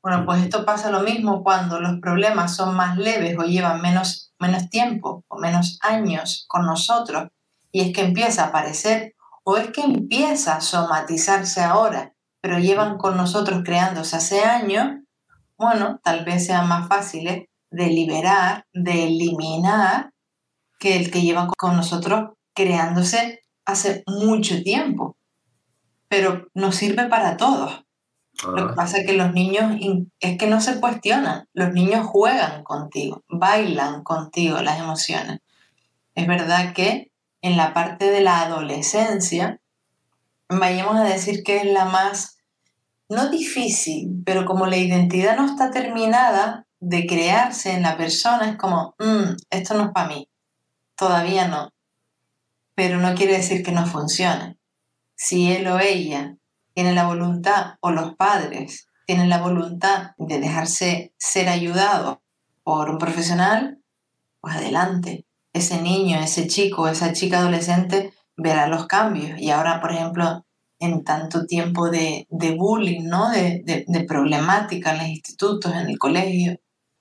Bueno, 0.00 0.24
pues 0.26 0.42
esto 0.42 0.64
pasa 0.64 0.90
lo 0.90 1.00
mismo 1.00 1.42
cuando 1.42 1.80
los 1.80 1.98
problemas 2.00 2.54
son 2.54 2.76
más 2.76 2.98
leves 2.98 3.36
o 3.38 3.42
llevan 3.42 3.80
menos 3.80 4.24
menos 4.38 4.68
tiempo 4.68 5.24
o 5.28 5.38
menos 5.38 5.78
años 5.82 6.44
con 6.48 6.66
nosotros 6.66 7.28
y 7.72 7.80
es 7.80 7.92
que 7.92 8.02
empieza 8.02 8.44
a 8.44 8.46
aparecer 8.48 9.14
o 9.44 9.56
es 9.56 9.70
que 9.70 9.82
empieza 9.82 10.56
a 10.56 10.60
somatizarse 10.60 11.62
ahora, 11.62 12.14
pero 12.40 12.58
llevan 12.58 12.96
con 12.96 13.16
nosotros 13.16 13.62
creándose 13.64 14.16
hace 14.16 14.42
años, 14.42 15.03
bueno, 15.56 16.00
tal 16.02 16.24
vez 16.24 16.46
sea 16.46 16.62
más 16.62 16.88
fácil 16.88 17.48
de 17.70 17.86
liberar, 17.86 18.66
de 18.72 19.04
eliminar, 19.04 20.12
que 20.78 20.96
el 20.96 21.10
que 21.10 21.22
llevan 21.22 21.48
con 21.56 21.76
nosotros 21.76 22.30
creándose 22.54 23.40
hace 23.64 24.04
mucho 24.06 24.62
tiempo. 24.62 25.16
Pero 26.08 26.46
nos 26.54 26.76
sirve 26.76 27.06
para 27.06 27.36
todos. 27.36 27.84
Lo 28.42 28.66
que 28.66 28.72
ah. 28.72 28.74
pasa 28.76 28.98
es 28.98 29.06
que 29.06 29.14
los 29.14 29.32
niños 29.32 29.76
es 30.20 30.38
que 30.38 30.46
no 30.46 30.60
se 30.60 30.80
cuestionan, 30.80 31.48
los 31.52 31.72
niños 31.72 32.06
juegan 32.06 32.64
contigo, 32.64 33.22
bailan 33.28 34.02
contigo 34.02 34.60
las 34.60 34.80
emociones. 34.80 35.40
Es 36.14 36.26
verdad 36.26 36.72
que 36.74 37.12
en 37.42 37.56
la 37.56 37.72
parte 37.74 38.10
de 38.10 38.20
la 38.20 38.42
adolescencia, 38.42 39.60
vayamos 40.48 40.96
a 40.96 41.04
decir 41.04 41.42
que 41.44 41.58
es 41.58 41.66
la 41.66 41.84
más, 41.84 42.33
no 43.08 43.28
difícil, 43.28 44.22
pero 44.24 44.44
como 44.44 44.66
la 44.66 44.76
identidad 44.76 45.36
no 45.36 45.46
está 45.46 45.70
terminada 45.70 46.66
de 46.80 47.06
crearse 47.06 47.72
en 47.72 47.82
la 47.82 47.96
persona, 47.96 48.50
es 48.50 48.56
como, 48.56 48.94
mm, 48.98 49.36
esto 49.50 49.74
no 49.74 49.84
es 49.84 49.90
para 49.92 50.08
mí, 50.08 50.28
todavía 50.96 51.48
no, 51.48 51.70
pero 52.74 52.98
no 52.98 53.14
quiere 53.14 53.34
decir 53.36 53.62
que 53.62 53.72
no 53.72 53.86
funcione. 53.86 54.58
Si 55.16 55.52
él 55.52 55.66
o 55.68 55.78
ella 55.78 56.36
tiene 56.74 56.92
la 56.92 57.06
voluntad, 57.06 57.76
o 57.80 57.90
los 57.90 58.14
padres 58.16 58.88
tienen 59.06 59.28
la 59.28 59.38
voluntad 59.38 60.12
de 60.18 60.40
dejarse 60.40 61.14
ser 61.18 61.48
ayudado 61.48 62.22
por 62.62 62.90
un 62.90 62.98
profesional, 62.98 63.78
pues 64.40 64.56
adelante. 64.56 65.26
Ese 65.52 65.80
niño, 65.80 66.18
ese 66.18 66.48
chico, 66.48 66.88
esa 66.88 67.12
chica 67.12 67.38
adolescente 67.38 68.12
verá 68.36 68.66
los 68.66 68.86
cambios. 68.86 69.38
Y 69.38 69.50
ahora, 69.50 69.80
por 69.80 69.92
ejemplo, 69.92 70.44
en 70.78 71.04
tanto 71.04 71.46
tiempo 71.46 71.90
de, 71.90 72.26
bullying, 72.56 73.04
¿no? 73.04 73.30
De, 73.30 73.84
de, 73.86 74.04
problemática 74.04 74.92
en 74.92 74.98
los 74.98 75.08
institutos, 75.08 75.72
en 75.74 75.88
el 75.88 75.98
colegio, 75.98 76.58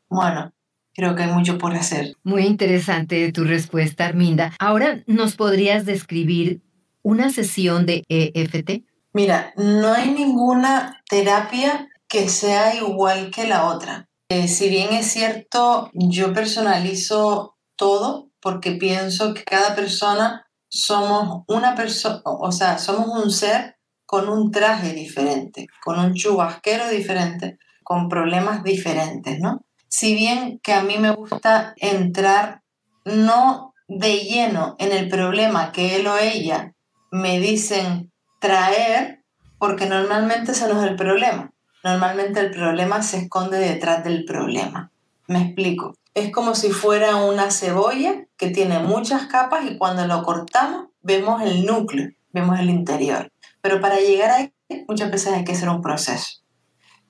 bueno, 0.09 0.53
creo 0.93 1.15
que 1.15 1.23
hay 1.23 1.31
mucho 1.31 1.57
por 1.57 1.73
hacer. 1.73 2.15
Muy 2.23 2.45
interesante 2.45 3.31
tu 3.31 3.43
respuesta, 3.43 4.05
Arminda. 4.05 4.53
Ahora, 4.59 5.03
¿nos 5.07 5.35
podrías 5.35 5.85
describir 5.85 6.61
una 7.01 7.31
sesión 7.31 7.85
de 7.85 8.03
EFT? 8.07 8.83
Mira, 9.13 9.53
no 9.57 9.93
hay 9.93 10.11
ninguna 10.11 11.03
terapia 11.09 11.89
que 12.07 12.29
sea 12.29 12.75
igual 12.75 13.31
que 13.31 13.47
la 13.47 13.65
otra. 13.65 14.07
Eh, 14.29 14.47
si 14.47 14.69
bien 14.69 14.93
es 14.93 15.07
cierto, 15.07 15.89
yo 15.93 16.33
personalizo 16.33 17.57
todo 17.75 18.31
porque 18.39 18.71
pienso 18.71 19.33
que 19.33 19.43
cada 19.43 19.75
persona 19.75 20.47
somos 20.73 21.43
una 21.47 21.75
persona, 21.75 22.19
o 22.25 22.51
sea, 22.51 22.79
somos 22.79 23.23
un 23.23 23.29
ser 23.29 23.77
con 24.07 24.27
un 24.27 24.49
traje 24.49 24.93
diferente, 24.93 25.67
con 25.83 25.99
un 25.99 26.15
chubasquero 26.15 26.89
diferente, 26.89 27.59
con 27.83 28.09
problemas 28.09 28.63
diferentes, 28.63 29.39
¿no? 29.39 29.63
Si 29.87 30.15
bien 30.15 30.59
que 30.63 30.73
a 30.73 30.81
mí 30.81 30.97
me 30.97 31.11
gusta 31.11 31.75
entrar 31.77 32.63
no 33.05 33.75
de 33.87 34.17
lleno 34.21 34.75
en 34.79 34.91
el 34.91 35.09
problema 35.09 35.71
que 35.71 35.97
él 35.97 36.07
o 36.07 36.17
ella 36.17 36.73
me 37.11 37.39
dicen 37.39 38.11
traer, 38.39 39.23
porque 39.59 39.85
normalmente 39.85 40.53
ese 40.53 40.67
no 40.67 40.81
es 40.81 40.89
el 40.89 40.95
problema. 40.95 41.53
Normalmente 41.83 42.39
el 42.39 42.49
problema 42.49 43.03
se 43.03 43.17
esconde 43.17 43.59
detrás 43.59 44.03
del 44.03 44.25
problema. 44.25 44.91
Me 45.27 45.39
explico. 45.43 45.93
Es 46.13 46.31
como 46.31 46.53
si 46.53 46.71
fuera 46.71 47.15
una 47.15 47.49
cebolla 47.49 48.27
que 48.37 48.49
tiene 48.49 48.79
muchas 48.79 49.27
capas 49.27 49.65
y 49.65 49.77
cuando 49.77 50.05
lo 50.05 50.23
cortamos 50.23 50.87
vemos 51.01 51.41
el 51.41 51.65
núcleo, 51.65 52.11
vemos 52.31 52.59
el 52.59 52.69
interior. 52.69 53.31
Pero 53.61 53.81
para 53.81 53.97
llegar 53.97 54.29
ahí 54.31 54.53
muchas 54.87 55.11
veces 55.11 55.33
hay 55.33 55.43
que 55.43 55.53
hacer 55.53 55.69
un 55.69 55.81
proceso. 55.81 56.43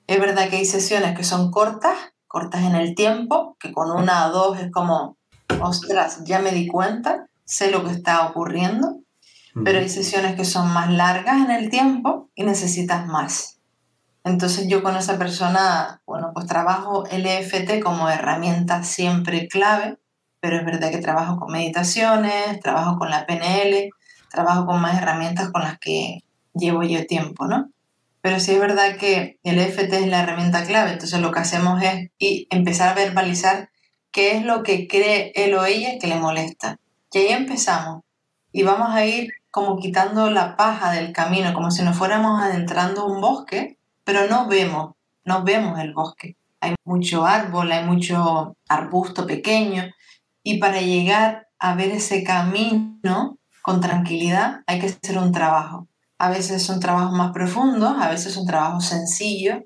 Es 0.06 0.20
verdad 0.20 0.48
que 0.48 0.56
hay 0.56 0.64
sesiones 0.64 1.16
que 1.16 1.24
son 1.24 1.50
cortas, 1.50 1.96
cortas 2.26 2.62
en 2.62 2.74
el 2.74 2.94
tiempo, 2.94 3.56
que 3.58 3.72
con 3.72 3.90
una 3.90 4.26
o 4.26 4.32
dos 4.32 4.58
es 4.58 4.70
como, 4.70 5.16
ostras, 5.60 6.24
ya 6.24 6.40
me 6.40 6.50
di 6.50 6.66
cuenta, 6.66 7.26
sé 7.44 7.70
lo 7.70 7.84
que 7.84 7.92
está 7.92 8.26
ocurriendo, 8.26 9.00
pero 9.64 9.78
hay 9.78 9.88
sesiones 9.88 10.34
que 10.34 10.44
son 10.44 10.72
más 10.72 10.90
largas 10.90 11.36
en 11.36 11.50
el 11.50 11.70
tiempo 11.70 12.30
y 12.34 12.44
necesitas 12.44 13.06
más. 13.06 13.53
Entonces 14.24 14.68
yo 14.68 14.82
con 14.82 14.96
esa 14.96 15.18
persona, 15.18 16.00
bueno, 16.06 16.32
pues 16.32 16.46
trabajo 16.46 17.04
el 17.06 17.26
EFT 17.26 17.82
como 17.82 18.08
herramienta 18.08 18.82
siempre 18.82 19.48
clave, 19.48 19.98
pero 20.40 20.56
es 20.56 20.64
verdad 20.64 20.90
que 20.90 20.98
trabajo 20.98 21.38
con 21.38 21.52
meditaciones, 21.52 22.58
trabajo 22.60 22.98
con 22.98 23.10
la 23.10 23.26
PNL, 23.26 23.90
trabajo 24.30 24.64
con 24.66 24.80
más 24.80 25.00
herramientas 25.00 25.50
con 25.50 25.62
las 25.62 25.78
que 25.78 26.24
llevo 26.54 26.82
yo 26.82 27.06
tiempo, 27.06 27.46
¿no? 27.46 27.70
Pero 28.22 28.40
sí 28.40 28.52
es 28.52 28.60
verdad 28.60 28.96
que 28.96 29.38
el 29.42 29.58
EFT 29.58 29.92
es 29.92 30.06
la 30.06 30.22
herramienta 30.22 30.64
clave, 30.64 30.92
entonces 30.92 31.20
lo 31.20 31.30
que 31.30 31.40
hacemos 31.40 31.82
es 31.82 32.10
y 32.18 32.46
empezar 32.48 32.88
a 32.88 32.94
verbalizar 32.94 33.68
qué 34.10 34.36
es 34.36 34.44
lo 34.44 34.62
que 34.62 34.88
cree 34.88 35.32
él 35.34 35.54
o 35.54 35.66
ella 35.66 35.98
que 36.00 36.06
le 36.06 36.16
molesta. 36.16 36.78
Y 37.12 37.18
ahí 37.18 37.28
empezamos. 37.28 38.02
Y 38.52 38.62
vamos 38.62 38.94
a 38.94 39.04
ir 39.04 39.30
como 39.50 39.76
quitando 39.76 40.30
la 40.30 40.56
paja 40.56 40.90
del 40.92 41.12
camino, 41.12 41.52
como 41.52 41.70
si 41.70 41.82
nos 41.82 41.96
fuéramos 41.96 42.42
adentrando 42.42 43.06
un 43.06 43.20
bosque, 43.20 43.78
pero 44.04 44.28
no 44.28 44.46
vemos, 44.46 44.94
no 45.24 45.42
vemos 45.42 45.78
el 45.80 45.92
bosque. 45.92 46.36
Hay 46.60 46.74
mucho 46.84 47.26
árbol, 47.26 47.72
hay 47.72 47.84
mucho 47.84 48.56
arbusto 48.68 49.26
pequeño, 49.26 49.84
y 50.42 50.58
para 50.58 50.80
llegar 50.80 51.48
a 51.58 51.74
ver 51.74 51.90
ese 51.90 52.22
camino 52.22 53.38
con 53.62 53.80
tranquilidad 53.80 54.60
hay 54.66 54.78
que 54.78 54.86
hacer 54.86 55.18
un 55.18 55.32
trabajo. 55.32 55.88
A 56.18 56.30
veces 56.30 56.62
son 56.62 56.80
trabajos 56.80 57.12
más 57.12 57.32
profundos, 57.32 57.96
a 57.98 58.08
veces 58.08 58.34
son 58.34 58.46
trabajos 58.46 58.84
sencillos, 58.84 59.60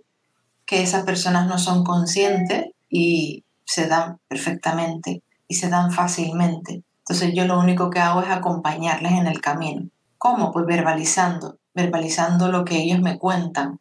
que 0.65 0.83
esas 0.83 1.05
personas 1.05 1.47
no 1.47 1.59
son 1.59 1.83
conscientes 1.83 2.67
y 2.89 3.45
se 3.65 3.87
dan 3.87 4.19
perfectamente 4.29 5.23
y 5.49 5.55
se 5.55 5.69
dan 5.69 5.91
fácilmente. 5.91 6.85
Entonces 7.01 7.35
yo 7.35 7.47
lo 7.47 7.59
único 7.59 7.91
que 7.91 8.01
hago 8.01 8.21
es 8.21 8.29
acompañarles 8.29 9.13
en 9.13 9.27
el 9.27 9.41
camino. 9.41 9.89
¿Cómo? 10.19 10.53
Pues 10.53 10.67
verbalizando, 10.67 11.59
verbalizando 11.75 12.53
lo 12.53 12.65
que 12.65 12.77
ellos 12.77 13.01
me 13.01 13.19
cuentan. 13.19 13.81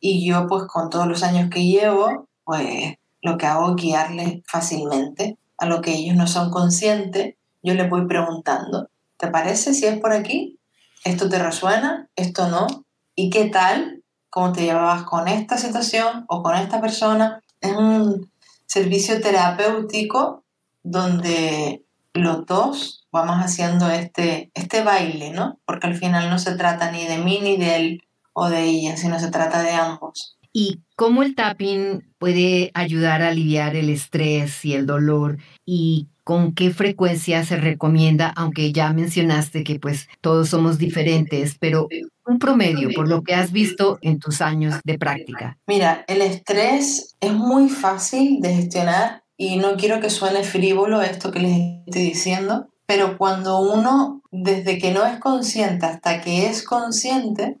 Y 0.00 0.26
yo 0.26 0.46
pues 0.46 0.64
con 0.64 0.90
todos 0.90 1.06
los 1.06 1.22
años 1.22 1.50
que 1.50 1.64
llevo, 1.64 2.28
pues 2.44 2.94
lo 3.20 3.36
que 3.36 3.46
hago 3.46 3.70
es 3.70 3.76
guiarles 3.76 4.42
fácilmente 4.46 5.38
a 5.58 5.66
lo 5.66 5.80
que 5.80 5.94
ellos 5.94 6.16
no 6.16 6.26
son 6.26 6.50
conscientes. 6.50 7.34
Yo 7.62 7.74
les 7.74 7.90
voy 7.90 8.06
preguntando, 8.06 8.88
¿te 9.16 9.28
parece 9.28 9.74
si 9.74 9.86
es 9.86 9.98
por 9.98 10.12
aquí? 10.12 10.58
¿Esto 11.04 11.28
te 11.28 11.38
resuena? 11.38 12.08
¿Esto 12.16 12.48
no? 12.48 12.66
¿Y 13.14 13.30
qué 13.30 13.46
tal? 13.46 14.02
¿Cómo 14.30 14.52
te 14.52 14.62
llevabas 14.62 15.02
con 15.02 15.26
esta 15.26 15.56
situación 15.58 16.24
o 16.28 16.42
con 16.42 16.54
esta 16.54 16.80
persona? 16.80 17.42
Es 17.60 17.72
un 17.72 18.30
servicio 18.66 19.20
terapéutico 19.20 20.44
donde 20.82 21.84
los 22.14 22.46
dos 22.46 23.06
vamos 23.10 23.36
haciendo 23.36 23.90
este, 23.90 24.50
este 24.54 24.82
baile, 24.82 25.30
¿no? 25.30 25.58
Porque 25.64 25.86
al 25.86 25.96
final 25.96 26.30
no 26.30 26.38
se 26.38 26.54
trata 26.56 26.90
ni 26.92 27.06
de 27.06 27.18
mí 27.18 27.40
ni 27.42 27.56
de 27.56 27.76
él 27.76 28.02
o 28.38 28.48
de 28.48 28.64
ella, 28.64 28.96
sino 28.96 29.18
se 29.18 29.30
trata 29.30 29.62
de 29.62 29.72
ambos. 29.72 30.38
¿Y 30.52 30.80
cómo 30.96 31.22
el 31.22 31.34
tapping 31.34 32.04
puede 32.18 32.70
ayudar 32.74 33.22
a 33.22 33.28
aliviar 33.28 33.76
el 33.76 33.90
estrés 33.90 34.64
y 34.64 34.74
el 34.74 34.86
dolor? 34.86 35.38
¿Y 35.64 36.08
con 36.24 36.52
qué 36.54 36.70
frecuencia 36.70 37.44
se 37.44 37.56
recomienda? 37.56 38.32
Aunque 38.34 38.72
ya 38.72 38.92
mencionaste 38.92 39.62
que 39.64 39.78
pues 39.78 40.08
todos 40.20 40.48
somos 40.48 40.78
diferentes, 40.78 41.56
pero 41.58 41.88
un 42.26 42.38
promedio 42.38 42.90
por 42.94 43.08
lo 43.08 43.22
que 43.22 43.34
has 43.34 43.52
visto 43.52 43.98
en 44.02 44.18
tus 44.18 44.40
años 44.40 44.76
de 44.84 44.98
práctica. 44.98 45.58
Mira, 45.66 46.04
el 46.08 46.22
estrés 46.22 47.16
es 47.20 47.32
muy 47.32 47.68
fácil 47.68 48.40
de 48.40 48.54
gestionar 48.54 49.22
y 49.36 49.56
no 49.56 49.76
quiero 49.76 50.00
que 50.00 50.10
suene 50.10 50.42
frívolo 50.44 51.02
esto 51.02 51.30
que 51.30 51.40
les 51.40 51.86
estoy 51.86 52.02
diciendo, 52.02 52.68
pero 52.86 53.16
cuando 53.16 53.60
uno, 53.60 54.22
desde 54.30 54.78
que 54.78 54.92
no 54.92 55.04
es 55.06 55.18
consciente 55.18 55.86
hasta 55.86 56.20
que 56.20 56.46
es 56.46 56.64
consciente, 56.64 57.58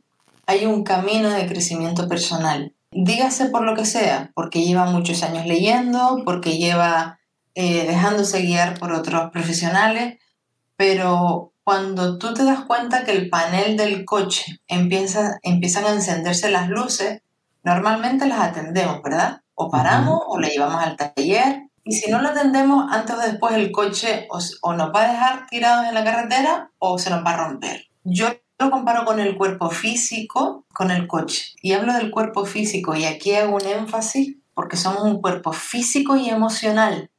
hay 0.48 0.64
un 0.64 0.82
camino 0.82 1.28
de 1.28 1.46
crecimiento 1.46 2.08
personal. 2.08 2.74
Dígase 2.90 3.50
por 3.50 3.64
lo 3.64 3.76
que 3.76 3.84
sea, 3.84 4.32
porque 4.34 4.64
lleva 4.64 4.86
muchos 4.86 5.22
años 5.22 5.44
leyendo, 5.44 6.22
porque 6.24 6.56
lleva 6.56 7.18
eh, 7.54 7.86
dejándose 7.86 8.40
guiar 8.40 8.78
por 8.78 8.92
otros 8.92 9.30
profesionales, 9.30 10.18
pero 10.74 11.52
cuando 11.64 12.16
tú 12.16 12.32
te 12.32 12.44
das 12.44 12.62
cuenta 12.62 13.04
que 13.04 13.12
el 13.12 13.28
panel 13.28 13.76
del 13.76 14.06
coche 14.06 14.62
empieza, 14.68 15.38
empiezan 15.42 15.84
a 15.84 15.92
encenderse 15.92 16.50
las 16.50 16.70
luces, 16.70 17.20
normalmente 17.62 18.24
las 18.26 18.40
atendemos, 18.40 19.02
¿verdad? 19.02 19.42
O 19.54 19.70
paramos 19.70 20.18
o 20.28 20.40
la 20.40 20.48
llevamos 20.48 20.82
al 20.82 20.96
taller 20.96 21.68
y 21.84 21.92
si 21.92 22.10
no 22.10 22.22
lo 22.22 22.28
atendemos, 22.30 22.90
antes 22.90 23.16
o 23.16 23.20
después 23.20 23.54
el 23.54 23.70
coche 23.70 24.26
o, 24.62 24.72
nos 24.72 24.94
va 24.94 25.02
a 25.02 25.12
dejar 25.12 25.46
tirados 25.46 25.88
en 25.88 25.94
la 25.94 26.04
carretera 26.04 26.70
o 26.78 26.98
se 26.98 27.10
nos 27.10 27.22
va 27.22 27.32
a 27.32 27.48
romper. 27.48 27.88
Yo 28.02 28.28
lo 28.58 28.70
comparo 28.70 29.04
con 29.04 29.20
el 29.20 29.36
cuerpo 29.36 29.70
físico, 29.70 30.64
con 30.74 30.90
el 30.90 31.06
coche. 31.06 31.54
Y 31.62 31.72
hablo 31.72 31.92
del 31.94 32.10
cuerpo 32.10 32.44
físico 32.44 32.94
y 32.96 33.04
aquí 33.04 33.34
hago 33.34 33.56
un 33.56 33.66
énfasis 33.66 34.36
porque 34.54 34.76
somos 34.76 35.02
un 35.02 35.20
cuerpo 35.20 35.52
físico 35.52 36.16
y 36.16 36.28
emocional. 36.28 37.10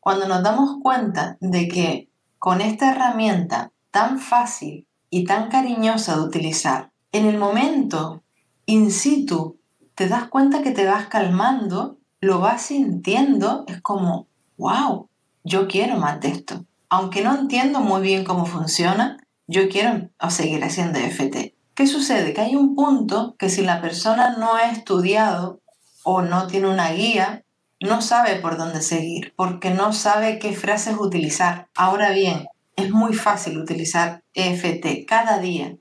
cuando 0.00 0.28
nos 0.28 0.40
damos 0.44 0.76
cuenta 0.84 1.36
de 1.40 1.66
que 1.66 2.08
con 2.38 2.60
esta 2.60 2.92
herramienta 2.92 3.72
tan 3.90 4.20
fácil 4.20 4.86
y 5.10 5.24
tan 5.24 5.48
cariñosa 5.48 6.14
de 6.14 6.22
utilizar, 6.22 6.92
en 7.10 7.26
el 7.26 7.38
momento 7.38 8.22
in 8.66 8.92
situ 8.92 9.58
te 9.96 10.06
das 10.08 10.28
cuenta 10.28 10.62
que 10.62 10.70
te 10.70 10.86
vas 10.86 11.06
calmando, 11.08 11.98
lo 12.20 12.38
vas 12.38 12.62
sintiendo, 12.62 13.64
es 13.66 13.80
como, 13.80 14.28
wow, 14.58 15.08
yo 15.42 15.66
quiero 15.66 15.96
más 15.96 16.20
de 16.20 16.28
esto. 16.28 16.64
Aunque 16.88 17.22
no 17.24 17.34
entiendo 17.34 17.80
muy 17.80 18.02
bien 18.02 18.22
cómo 18.24 18.46
funciona, 18.46 19.16
yo 19.46 19.68
quiero 19.68 20.10
seguir 20.30 20.64
haciendo 20.64 20.98
FT. 20.98 21.54
¿Qué 21.74 21.86
sucede? 21.86 22.32
Que 22.32 22.40
hay 22.40 22.56
un 22.56 22.74
punto 22.74 23.36
que 23.38 23.48
si 23.48 23.62
la 23.62 23.80
persona 23.80 24.36
no 24.38 24.54
ha 24.54 24.70
estudiado 24.70 25.60
o 26.02 26.22
no 26.22 26.46
tiene 26.46 26.68
una 26.68 26.90
guía, 26.92 27.44
no 27.80 28.00
sabe 28.00 28.36
por 28.36 28.56
dónde 28.56 28.80
seguir, 28.80 29.34
porque 29.36 29.70
no 29.70 29.92
sabe 29.92 30.38
qué 30.38 30.52
frases 30.52 30.96
utilizar. 30.98 31.68
Ahora 31.74 32.10
bien, 32.10 32.46
es 32.76 32.90
muy 32.90 33.12
fácil 33.12 33.58
utilizar 33.58 34.22
EFT 34.34 35.06
cada 35.06 35.38
día. 35.38 35.76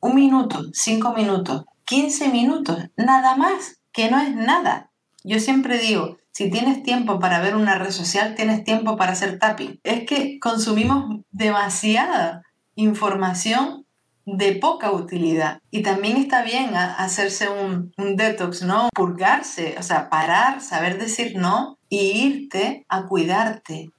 Un 0.00 0.14
minuto, 0.14 0.60
cinco 0.72 1.12
minutos, 1.12 1.64
quince 1.84 2.28
minutos, 2.28 2.78
nada 2.96 3.36
más, 3.36 3.80
que 3.92 4.10
no 4.10 4.20
es 4.20 4.34
nada. 4.34 4.90
Yo 5.24 5.38
siempre 5.40 5.78
digo, 5.78 6.16
si 6.32 6.50
tienes 6.50 6.82
tiempo 6.82 7.18
para 7.18 7.40
ver 7.40 7.56
una 7.56 7.76
red 7.78 7.90
social, 7.90 8.34
tienes 8.34 8.64
tiempo 8.64 8.96
para 8.96 9.12
hacer 9.12 9.38
tapping. 9.38 9.80
Es 9.84 10.04
que 10.04 10.38
consumimos 10.38 11.22
demasiada 11.30 12.42
información 12.76 13.84
de 14.26 14.52
poca 14.56 14.92
utilidad. 14.92 15.60
Y 15.70 15.82
también 15.82 16.16
está 16.16 16.42
bien 16.42 16.74
hacerse 16.74 17.48
un, 17.48 17.92
un, 17.96 18.16
detox, 18.16 18.62
¿no? 18.62 18.88
Purgarse, 18.94 19.76
o 19.78 19.82
sea, 19.82 20.08
parar, 20.08 20.60
saber 20.60 20.98
decir 20.98 21.36
no 21.36 21.78
y 21.88 22.26
irte 22.26 22.84
a 22.88 23.06
cuidarte, 23.06 23.90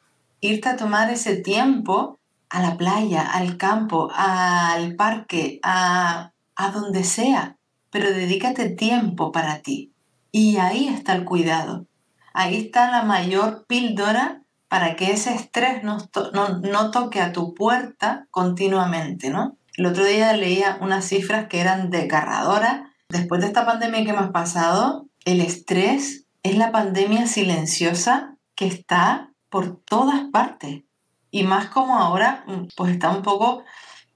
irte 0.42 0.70
a 0.70 0.76
tomar 0.76 1.10
ese 1.10 1.38
tiempo 1.38 2.20
a 2.50 2.62
la 2.62 2.78
playa, 2.78 3.22
al 3.22 3.58
campo, 3.58 4.10
al 4.14 4.96
parque, 4.96 5.60
a, 5.64 6.32
a 6.56 6.72
donde 6.72 7.04
sea, 7.04 7.58
pero 7.90 8.10
dedícate 8.12 8.70
tiempo 8.70 9.32
para 9.32 9.62
ti. 9.62 9.94
Y 10.32 10.58
ahí 10.58 10.88
está 10.88 11.14
el 11.14 11.24
cuidado. 11.26 11.88
Ahí 12.34 12.58
está 12.58 12.92
la 12.92 13.04
mayor 13.04 13.66
píldora 13.68 14.44
para 14.68 14.96
que 14.96 15.12
ese 15.12 15.34
estrés 15.34 15.84
no, 15.84 15.98
no, 16.34 16.92
toque 16.92 17.22
a 17.22 17.32
tu 17.32 17.54
puerta 17.54 18.28
continuamente, 18.32 19.30
¿no? 19.30 19.58
El 19.76 19.86
otro 19.86 20.04
día 20.04 20.34
leía 20.34 20.78
unas 20.82 21.06
cifras 21.06 21.48
que 21.48 21.62
eran 21.62 21.90
desgarradoras. 21.90 22.82
Después 23.10 23.42
de 23.42 23.48
esta 23.48 23.66
pandemia 23.66 24.04
que 24.04 24.10
hemos 24.10 24.32
pasado, 24.32 25.08
el 25.24 25.40
estrés 25.40 26.26
es 26.44 26.58
la 26.58 26.72
pandemia 26.72 27.28
silenciosa 27.28 28.36
que 28.56 28.68
está 28.68 29.32
por 29.50 29.78
todas 29.78 30.26
partes. 30.32 30.84
Y 31.32 31.44
más 31.44 31.68
como 31.68 31.98
ahora, 31.98 32.46
pues 32.76 32.92
está 32.92 33.12
un 33.12 33.22
poco 33.22 33.64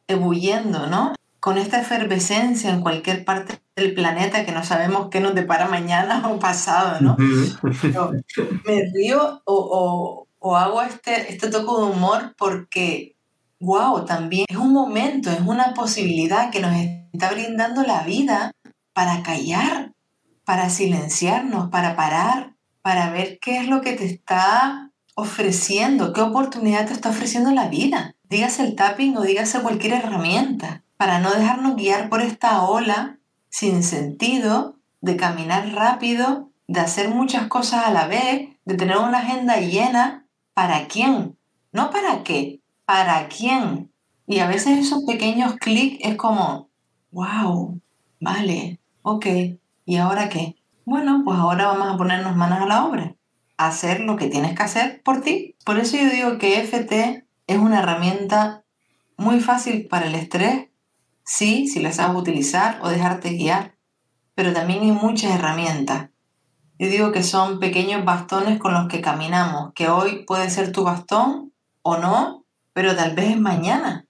ebulliendo, 0.07 0.87
¿no? 0.87 1.13
Con 1.39 1.57
esta 1.57 1.79
efervescencia 1.79 2.69
en 2.69 2.81
cualquier 2.81 3.23
parte 3.25 3.61
del 3.75 3.93
planeta 3.93 4.45
que 4.45 4.51
no 4.51 4.63
sabemos 4.63 5.09
qué 5.09 5.19
nos 5.19 5.35
depara 5.35 5.67
mañana 5.67 6.27
o 6.29 6.39
pasado, 6.39 6.99
¿no? 7.01 7.15
me 8.65 8.91
río 8.93 9.41
o, 9.45 9.53
o, 9.55 10.27
hago 10.41 10.81
este, 10.81 11.31
este 11.31 11.49
toque 11.49 11.81
de 11.81 11.91
humor 11.91 12.35
porque, 12.37 13.15
wow, 13.59 14.05
también 14.05 14.45
es 14.49 14.57
un 14.57 14.73
momento, 14.73 15.31
es 15.31 15.41
una 15.41 15.73
posibilidad 15.73 16.49
que 16.49 16.59
nos 16.59 16.73
está 17.13 17.31
brindando 17.31 17.83
la 17.83 18.01
vida 18.03 18.51
para 18.93 19.23
callar, 19.23 19.93
para 20.43 20.69
silenciarnos, 20.69 21.69
para 21.69 21.95
parar, 21.95 22.55
para 22.81 23.11
ver 23.11 23.39
qué 23.39 23.57
es 23.59 23.67
lo 23.67 23.81
que 23.81 23.93
te 23.93 24.05
está 24.05 24.91
ofreciendo, 25.15 26.13
qué 26.13 26.21
oportunidad 26.21 26.87
te 26.87 26.93
está 26.93 27.09
ofreciendo 27.09 27.51
la 27.51 27.67
vida. 27.67 28.15
Dígase 28.29 28.63
el 28.63 28.75
tapping 28.75 29.17
o 29.17 29.21
dígase 29.21 29.61
cualquier 29.61 29.93
herramienta, 29.93 30.83
para 30.97 31.19
no 31.19 31.31
dejarnos 31.31 31.75
guiar 31.75 32.09
por 32.09 32.21
esta 32.21 32.61
ola 32.63 33.19
sin 33.49 33.83
sentido, 33.83 34.77
de 35.01 35.17
caminar 35.17 35.73
rápido, 35.73 36.51
de 36.67 36.79
hacer 36.79 37.09
muchas 37.09 37.47
cosas 37.47 37.85
a 37.85 37.91
la 37.91 38.07
vez, 38.07 38.49
de 38.65 38.75
tener 38.75 38.97
una 38.97 39.19
agenda 39.19 39.57
llena. 39.57 40.20
¿Para 40.53 40.87
quién? 40.87 41.37
No 41.71 41.89
para 41.91 42.23
qué, 42.23 42.61
para 42.85 43.27
quién. 43.27 43.91
Y 44.27 44.39
a 44.39 44.47
veces 44.47 44.79
esos 44.79 45.03
pequeños 45.05 45.55
clics 45.55 45.97
es 46.01 46.15
como, 46.15 46.69
wow, 47.11 47.79
vale, 48.19 48.79
ok, 49.01 49.25
¿y 49.85 49.95
ahora 49.97 50.29
qué? 50.29 50.55
Bueno, 50.85 51.21
pues 51.23 51.37
ahora 51.37 51.67
vamos 51.67 51.93
a 51.93 51.97
ponernos 51.97 52.35
manos 52.35 52.59
a 52.59 52.65
la 52.65 52.85
obra, 52.85 53.15
hacer 53.57 54.01
lo 54.01 54.15
que 54.15 54.27
tienes 54.27 54.55
que 54.55 54.63
hacer 54.63 55.01
por 55.03 55.21
ti. 55.21 55.55
Por 55.65 55.79
eso 55.79 55.97
yo 55.97 56.09
digo 56.09 56.37
que 56.37 56.59
FT 56.59 57.25
es 57.47 57.57
una 57.57 57.79
herramienta 57.79 58.63
muy 59.17 59.39
fácil 59.39 59.87
para 59.87 60.07
el 60.07 60.15
estrés, 60.15 60.71
Sí, 61.23 61.67
si 61.67 61.79
las 61.79 61.95
sabes 61.95 62.19
utilizar 62.19 62.79
o 62.83 62.89
dejarte 62.89 63.29
guiar, 63.29 63.75
pero 64.35 64.53
también 64.53 64.81
hay 64.81 64.91
muchas 64.91 65.33
herramientas. 65.33 66.09
Yo 66.81 66.87
digo 66.87 67.11
que 67.11 67.21
son 67.21 67.59
pequeños 67.59 68.03
bastones 68.05 68.57
con 68.57 68.73
los 68.73 68.87
que 68.87 69.01
caminamos, 69.01 69.71
que 69.75 69.89
hoy 69.89 70.25
puede 70.25 70.49
ser 70.49 70.71
tu 70.71 70.83
bastón 70.83 71.53
o 71.83 71.97
no, 71.97 72.43
pero 72.73 72.95
tal 72.95 73.13
vez 73.13 73.29
es 73.29 73.39
mañana. 73.39 74.07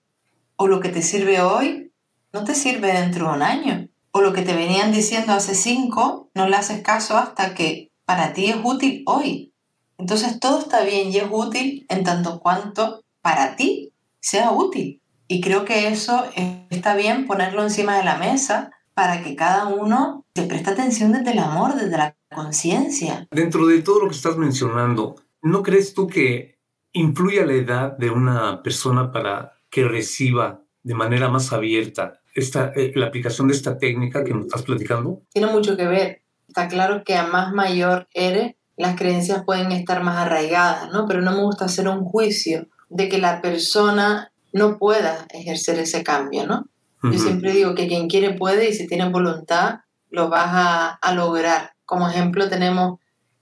O 0.55 0.67
lo 0.67 0.79
que 0.79 0.87
te 0.87 1.01
sirve 1.01 1.41
hoy 1.41 1.91
no 2.31 2.45
te 2.45 2.55
sirve 2.55 2.93
dentro 2.93 3.27
de 3.27 3.33
un 3.33 3.41
año. 3.41 3.89
O 4.11 4.21
lo 4.21 4.31
que 4.31 4.43
te 4.43 4.55
venían 4.55 4.93
diciendo 4.93 5.33
hace 5.33 5.53
cinco 5.53 6.29
no 6.33 6.47
le 6.47 6.55
haces 6.55 6.81
caso 6.81 7.17
hasta 7.17 7.55
que 7.55 7.91
para 8.05 8.31
ti 8.31 8.45
es 8.45 8.55
útil 8.63 9.03
hoy. 9.05 9.51
Entonces 9.97 10.39
todo 10.39 10.59
está 10.59 10.83
bien 10.83 11.11
y 11.11 11.17
es 11.17 11.27
útil 11.29 11.85
en 11.89 12.05
tanto 12.05 12.39
cuanto 12.39 13.03
para 13.19 13.57
ti 13.57 13.91
sea 14.21 14.51
útil. 14.51 15.01
Y 15.27 15.41
creo 15.41 15.65
que 15.65 15.89
eso 15.89 16.23
está 16.69 16.95
bien 16.95 17.27
ponerlo 17.27 17.63
encima 17.63 17.97
de 17.97 18.05
la 18.05 18.15
mesa 18.15 18.71
para 19.01 19.23
que 19.23 19.35
cada 19.35 19.65
uno 19.65 20.27
se 20.35 20.43
preste 20.43 20.69
atención 20.69 21.11
desde 21.11 21.31
el 21.31 21.39
amor, 21.39 21.73
desde 21.73 21.97
la 21.97 22.15
conciencia. 22.31 23.27
Dentro 23.31 23.65
de 23.65 23.81
todo 23.81 24.01
lo 24.01 24.07
que 24.07 24.15
estás 24.15 24.37
mencionando, 24.37 25.15
¿no 25.41 25.63
crees 25.63 25.95
tú 25.95 26.05
que 26.05 26.59
influye 26.93 27.43
la 27.43 27.53
edad 27.53 27.97
de 27.97 28.11
una 28.11 28.61
persona 28.61 29.11
para 29.11 29.53
que 29.71 29.85
reciba 29.85 30.61
de 30.83 30.93
manera 30.93 31.29
más 31.29 31.51
abierta 31.51 32.21
esta, 32.35 32.73
eh, 32.75 32.91
la 32.93 33.07
aplicación 33.07 33.47
de 33.47 33.55
esta 33.55 33.79
técnica 33.79 34.23
que 34.23 34.35
nos 34.35 34.45
estás 34.45 34.61
platicando? 34.61 35.23
Tiene 35.33 35.51
mucho 35.51 35.75
que 35.75 35.87
ver. 35.87 36.21
Está 36.47 36.67
claro 36.67 37.03
que 37.03 37.15
a 37.15 37.25
más 37.25 37.53
mayor 37.53 38.07
eres, 38.13 38.53
las 38.77 38.95
creencias 38.95 39.43
pueden 39.43 39.71
estar 39.71 40.03
más 40.03 40.17
arraigadas, 40.17 40.91
¿no? 40.91 41.07
Pero 41.07 41.21
no 41.21 41.31
me 41.31 41.41
gusta 41.41 41.65
hacer 41.65 41.87
un 41.87 42.05
juicio 42.05 42.67
de 42.89 43.09
que 43.09 43.17
la 43.17 43.41
persona 43.41 44.31
no 44.53 44.77
pueda 44.77 45.25
ejercer 45.31 45.79
ese 45.79 46.03
cambio, 46.03 46.45
¿no? 46.45 46.67
Yo 47.03 47.17
siempre 47.17 47.51
digo 47.51 47.73
que 47.73 47.87
quien 47.87 48.07
quiere 48.07 48.33
puede 48.33 48.69
y 48.69 48.73
si 48.73 48.87
tiene 48.87 49.09
voluntad 49.09 49.79
lo 50.09 50.29
vas 50.29 50.99
a, 51.01 51.13
lograr. 51.13 51.71
Como 51.85 52.07
ejemplo 52.07 52.49
tenemos 52.49 52.99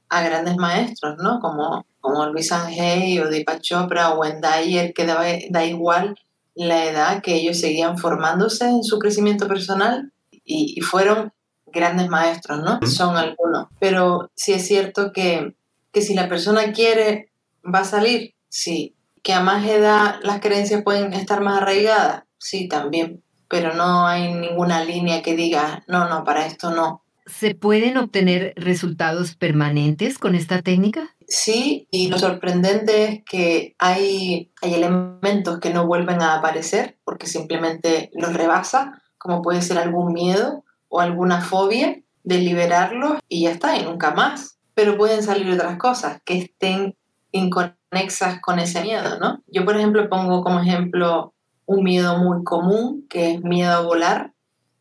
a 0.08 0.22
grandes 0.22 0.56
maestros, 0.56 1.18
¿no? 1.22 1.40
Como, 1.40 1.86
como 2.00 2.26
Luis 2.28 2.52
Angel 2.52 3.22
o 3.22 3.30
Deepak 3.30 3.62
Chopra 3.62 4.12
o 4.12 4.20
Wendy 4.20 4.48
Dyer, 4.48 4.94
que 4.94 5.06
da, 5.06 5.22
da, 5.50 5.66
igual 5.66 6.16
la 6.56 6.86
edad 6.86 7.22
que 7.22 7.36
ellos 7.36 7.60
seguían 7.60 7.98
formándose 7.98 8.66
en 8.66 8.84
su 8.84 8.98
crecimiento 8.98 9.48
personal 9.48 10.12
y, 10.32 10.74
y 10.78 10.82
fueron 10.82 11.34
grandes 11.68 12.08
maestros, 12.08 12.60
¿no? 12.60 12.80
Son 12.88 13.18
algunos. 13.18 13.68
Pero 13.80 14.32
sí 14.36 14.54
es 14.54 14.66
cierto 14.66 15.12
que, 15.12 15.56
que 15.92 16.02
si 16.02 16.14
la 16.14 16.30
persona 16.30 16.72
quiere, 16.72 17.30
va 17.64 17.80
a 17.80 17.86
salir, 17.86 18.34
sí 18.48 18.96
que 19.24 19.34
a 19.34 19.42
más 19.42 19.66
edad 19.66 20.16
las 20.24 20.40
creencias 20.40 20.84
pueden 20.84 21.14
estar 21.14 21.42
más 21.42 21.62
arraigadas, 21.62 22.24
sí, 22.38 22.68
también, 22.68 23.24
pero 23.50 23.74
no 23.74 24.08
hay 24.08 24.34
ninguna 24.34 24.84
línea 24.84 25.22
que 25.22 25.36
diga, 25.36 25.84
no, 25.88 26.08
no, 26.08 26.24
para 26.24 26.46
esto 26.46 26.72
no. 26.72 27.04
¿Se 27.26 27.54
pueden 27.54 27.98
obtener 27.98 28.54
resultados 28.56 29.36
permanentes 29.36 30.18
con 30.18 30.34
esta 30.34 30.62
técnica? 30.62 31.16
Sí, 31.28 31.88
y 31.92 32.08
lo 32.08 32.18
sorprendente 32.18 33.04
es 33.04 33.24
que 33.24 33.76
hay, 33.78 34.52
hay 34.62 34.74
elementos 34.74 35.60
que 35.60 35.72
no 35.72 35.86
vuelven 35.86 36.22
a 36.22 36.36
aparecer 36.36 36.98
porque 37.04 37.28
simplemente 37.28 38.10
los 38.14 38.34
rebasa, 38.34 39.04
como 39.20 39.42
puede 39.42 39.62
ser 39.62 39.78
algún 39.78 40.14
miedo 40.14 40.64
o 40.88 41.02
alguna 41.02 41.42
fobia, 41.42 42.02
de 42.24 42.40
liberarlos 42.40 43.20
y 43.28 43.44
ya 43.44 43.52
está, 43.52 43.78
y 43.78 43.84
nunca 43.84 44.12
más. 44.12 44.58
Pero 44.74 44.98
pueden 44.98 45.24
salir 45.24 45.52
otras 45.52 45.78
cosas 45.78 46.22
que 46.26 46.38
estén 46.38 46.96
inconexas 47.32 48.40
con 48.42 48.60
ese 48.60 48.82
miedo, 48.82 49.20
¿no? 49.20 49.44
Yo, 49.48 49.66
por 49.66 49.76
ejemplo, 49.76 50.10
pongo 50.10 50.44
como 50.44 50.62
ejemplo 50.62 51.34
un 51.70 51.84
miedo 51.84 52.18
muy 52.18 52.44
común, 52.44 53.06
que 53.08 53.34
es 53.34 53.44
miedo 53.44 53.72
a 53.72 53.82
volar, 53.82 54.34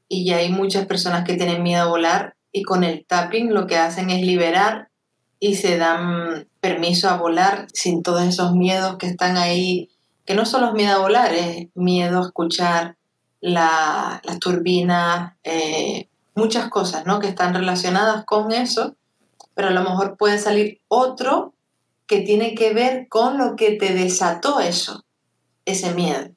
y 0.08 0.24
ya 0.24 0.38
hay 0.38 0.48
muchas 0.50 0.86
personas 0.86 1.24
que 1.24 1.34
tienen 1.34 1.62
miedo 1.62 1.82
a 1.82 1.88
volar 1.88 2.34
y 2.50 2.62
con 2.62 2.82
el 2.82 3.04
tapping 3.04 3.52
lo 3.52 3.66
que 3.66 3.76
hacen 3.76 4.08
es 4.08 4.22
liberar 4.22 4.88
y 5.38 5.56
se 5.56 5.76
dan 5.76 6.48
permiso 6.60 7.10
a 7.10 7.18
volar 7.18 7.66
sin 7.74 8.02
todos 8.02 8.22
esos 8.22 8.54
miedos 8.54 8.96
que 8.96 9.06
están 9.06 9.36
ahí, 9.36 9.90
que 10.24 10.34
no 10.34 10.46
solo 10.46 10.68
es 10.68 10.72
miedo 10.72 10.96
a 10.96 11.02
volar, 11.02 11.34
es 11.34 11.68
miedo 11.74 12.20
a 12.20 12.26
escuchar 12.26 12.96
las 13.42 14.22
turbinas, 14.40 15.34
eh, 15.44 16.08
muchas 16.34 16.70
cosas, 16.70 17.04
¿no? 17.04 17.20
Que 17.20 17.28
están 17.28 17.52
relacionadas 17.52 18.24
con 18.24 18.50
eso, 18.50 18.96
pero 19.52 19.68
a 19.68 19.72
lo 19.72 19.82
mejor 19.82 20.16
puede 20.16 20.38
salir 20.38 20.80
otro 20.88 21.52
que 22.06 22.20
tiene 22.22 22.54
que 22.54 22.72
ver 22.72 23.08
con 23.08 23.36
lo 23.36 23.56
que 23.56 23.72
te 23.72 23.92
desató 23.92 24.60
eso, 24.60 25.04
ese 25.66 25.92
miedo. 25.92 26.30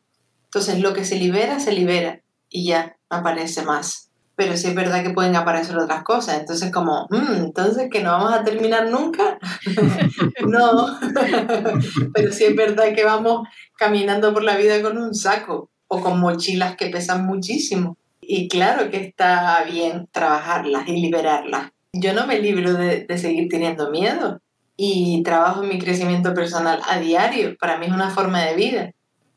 Entonces 0.54 0.80
lo 0.80 0.94
que 0.94 1.06
se 1.06 1.16
libera, 1.16 1.62
se 1.62 1.72
libera 1.72 2.20
y 2.50 2.66
ya 2.66 2.98
aparece 3.10 3.62
más. 3.62 4.10
Pero 4.36 4.58
sí 4.58 4.68
es 4.68 4.76
verdad 4.76 5.02
que 5.02 5.12
pueden 5.12 5.38
aparecer 5.38 5.78
otras 5.78 6.04
cosas. 6.04 6.42
Entonces 6.42 6.74
como, 6.74 7.08
mm, 7.10 7.36
entonces 7.38 7.88
que 7.90 8.04
no 8.04 8.12
vamos 8.12 8.34
a 8.34 8.44
terminar 8.44 8.90
nunca. 8.90 9.40
no, 10.46 11.00
pero 12.14 12.34
sí 12.34 12.44
es 12.44 12.56
verdad 12.56 12.94
que 12.94 13.06
vamos 13.06 13.48
caminando 13.78 14.34
por 14.34 14.44
la 14.44 14.58
vida 14.58 14.82
con 14.82 14.98
un 14.98 15.16
saco 15.16 15.70
o 15.88 16.02
con 16.02 16.20
mochilas 16.20 16.76
que 16.76 16.90
pesan 16.90 17.26
muchísimo. 17.26 17.98
Y 18.20 18.50
claro 18.50 18.90
que 18.90 18.98
está 18.98 19.64
bien 19.64 20.10
trabajarlas 20.12 20.86
y 20.90 20.98
liberarlas. 21.00 21.72
Yo 21.94 22.14
no 22.14 22.28
me 22.28 22.40
libro 22.40 22.74
de, 22.74 23.06
de 23.06 23.18
seguir 23.18 23.48
teniendo 23.48 23.90
miedo 23.90 24.42
y 24.76 25.24
trabajo 25.24 25.64
en 25.64 25.70
mi 25.70 25.80
crecimiento 25.80 26.34
personal 26.34 26.82
a 26.90 27.00
diario. 27.00 27.56
Para 27.58 27.78
mí 27.78 27.86
es 27.86 27.94
una 27.94 28.10
forma 28.10 28.44
de 28.44 28.56
vida. 28.56 28.92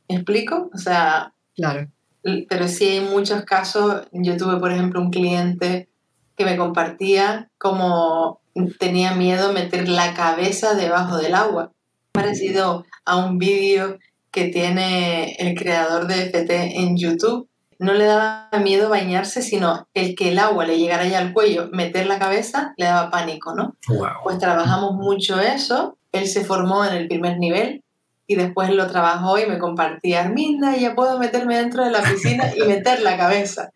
¿Me 0.09 0.17
explico? 0.17 0.71
O 0.73 0.79
sea, 0.79 1.33
claro. 1.55 1.89
Pero 2.23 2.69
sí 2.69 2.85
hay 2.85 3.01
muchos 3.01 3.45
casos. 3.45 4.07
Yo 4.13 4.37
tuve, 4.37 4.59
por 4.59 4.73
ejemplo, 4.73 5.01
un 5.01 5.11
cliente 5.11 5.89
que 6.37 6.45
me 6.45 6.57
compartía 6.57 7.51
cómo 7.59 8.41
tenía 8.79 9.15
miedo 9.15 9.53
meter 9.53 9.89
la 9.89 10.15
cabeza 10.15 10.75
debajo 10.75 11.17
del 11.19 11.35
agua. 11.35 11.73
Parecido 12.13 12.85
a 13.05 13.17
un 13.17 13.39
vídeo 13.39 13.99
que 14.31 14.49
tiene 14.49 15.35
el 15.35 15.57
creador 15.57 16.07
de 16.07 16.27
FT 16.27 16.81
en 16.81 16.97
YouTube. 16.97 17.49
No 17.79 17.93
le 17.93 18.05
daba 18.05 18.49
miedo 18.63 18.89
bañarse, 18.89 19.43
sino 19.43 19.87
el 19.95 20.15
que 20.15 20.31
el 20.31 20.39
agua 20.39 20.65
le 20.65 20.79
llegara 20.79 21.07
ya 21.07 21.19
al 21.19 21.33
cuello, 21.33 21.69
meter 21.73 22.07
la 22.07 22.19
cabeza, 22.19 22.73
le 22.77 22.87
daba 22.87 23.11
pánico, 23.11 23.55
¿no? 23.55 23.77
Pues 24.23 24.39
trabajamos 24.39 24.95
mucho 24.95 25.41
eso. 25.41 25.99
Él 26.13 26.27
se 26.27 26.45
formó 26.45 26.85
en 26.85 26.95
el 26.95 27.09
primer 27.09 27.39
nivel 27.39 27.84
y 28.27 28.37
después 28.37 28.71
lo 28.71 28.87
trabajó 28.87 29.39
y 29.39 29.47
me 29.47 29.59
compartía, 29.59 30.23
Arminda, 30.23 30.77
ya 30.77 30.95
puedo 30.95 31.19
meterme 31.19 31.59
dentro 31.59 31.85
de 31.85 31.91
la 31.91 32.03
piscina 32.03 32.53
y 32.57 32.67
meter 32.67 33.03
la 33.03 33.19
cabeza. 33.19 33.71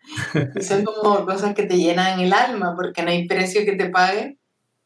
Y 0.55 0.63
son 0.63 0.83
como 0.83 1.25
cosas 1.25 1.53
que 1.53 1.63
te 1.63 1.77
llenan 1.77 2.19
el 2.19 2.33
alma 2.33 2.75
porque 2.75 3.03
no 3.03 3.11
hay 3.11 3.27
precio 3.27 3.63
que 3.63 3.75
te 3.75 3.89
pague 3.89 4.37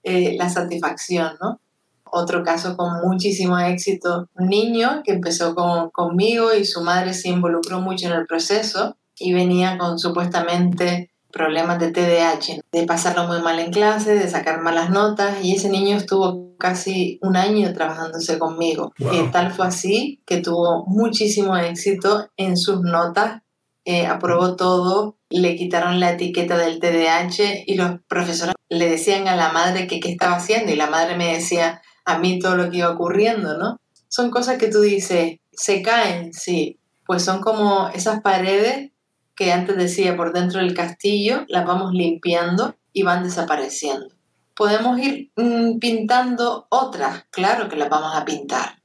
eh, 0.03 0.35
la 0.37 0.49
satisfacción, 0.49 1.37
¿no? 1.41 1.61
Otro 2.03 2.43
caso 2.43 2.77
con 2.77 3.01
muchísimo 3.07 3.57
éxito, 3.57 4.29
un 4.35 4.47
niño 4.47 5.01
que 5.03 5.13
empezó 5.13 5.55
con, 5.55 5.89
conmigo 5.89 6.53
y 6.53 6.65
su 6.65 6.81
madre 6.81 7.13
se 7.13 7.29
involucró 7.29 7.79
mucho 7.79 8.07
en 8.07 8.13
el 8.13 8.27
proceso 8.27 8.97
y 9.17 9.33
venía 9.33 9.77
con 9.77 9.97
supuestamente 9.97 11.12
problemas 11.33 11.79
de 11.79 11.91
TDAH, 11.91 12.61
de 12.71 12.85
pasarlo 12.85 13.27
muy 13.27 13.41
mal 13.41 13.59
en 13.59 13.71
clase, 13.71 14.13
de 14.13 14.29
sacar 14.29 14.61
malas 14.61 14.91
notas, 14.91 15.43
y 15.43 15.55
ese 15.55 15.67
niño 15.67 15.97
estuvo 15.97 16.55
casi 16.57 17.17
un 17.21 17.35
año 17.35 17.73
trabajándose 17.73 18.37
conmigo. 18.37 18.93
Y 18.99 19.27
tal 19.31 19.51
fue 19.51 19.65
así 19.65 20.21
que 20.25 20.37
tuvo 20.37 20.85
muchísimo 20.85 21.57
éxito 21.57 22.29
en 22.37 22.55
sus 22.55 22.81
notas, 22.81 23.41
eh, 23.83 24.05
aprobó 24.05 24.55
todo, 24.55 25.17
le 25.29 25.55
quitaron 25.55 25.99
la 25.99 26.11
etiqueta 26.11 26.55
del 26.55 26.79
TDAH 26.79 27.63
y 27.65 27.75
los 27.75 27.99
profesores 28.07 28.53
le 28.69 28.87
decían 28.87 29.27
a 29.27 29.35
la 29.35 29.51
madre 29.51 29.87
que 29.87 29.99
qué 29.99 30.11
estaba 30.11 30.35
haciendo 30.35 30.71
y 30.71 30.75
la 30.75 30.89
madre 30.89 31.17
me 31.17 31.33
decía 31.33 31.81
a 32.05 32.19
mí 32.19 32.39
todo 32.39 32.55
lo 32.55 32.69
que 32.69 32.77
iba 32.77 32.91
ocurriendo, 32.91 33.57
¿no? 33.57 33.79
Son 34.07 34.29
cosas 34.29 34.57
que 34.57 34.67
tú 34.67 34.81
dices, 34.81 35.39
se 35.51 35.81
caen, 35.81 36.31
sí, 36.31 36.79
pues 37.05 37.23
son 37.23 37.41
como 37.41 37.89
esas 37.89 38.21
paredes 38.21 38.92
que 39.35 39.51
antes 39.51 39.77
decía 39.77 40.15
por 40.15 40.33
dentro 40.33 40.59
del 40.59 40.73
castillo, 40.73 41.45
las 41.47 41.65
vamos 41.65 41.93
limpiando 41.93 42.75
y 42.91 43.03
van 43.03 43.23
desapareciendo. 43.23 44.07
Podemos 44.55 44.99
ir 44.99 45.31
mm, 45.35 45.79
pintando 45.79 46.67
otras, 46.69 47.25
claro 47.31 47.69
que 47.69 47.75
las 47.75 47.89
vamos 47.89 48.15
a 48.15 48.23
pintar, 48.23 48.81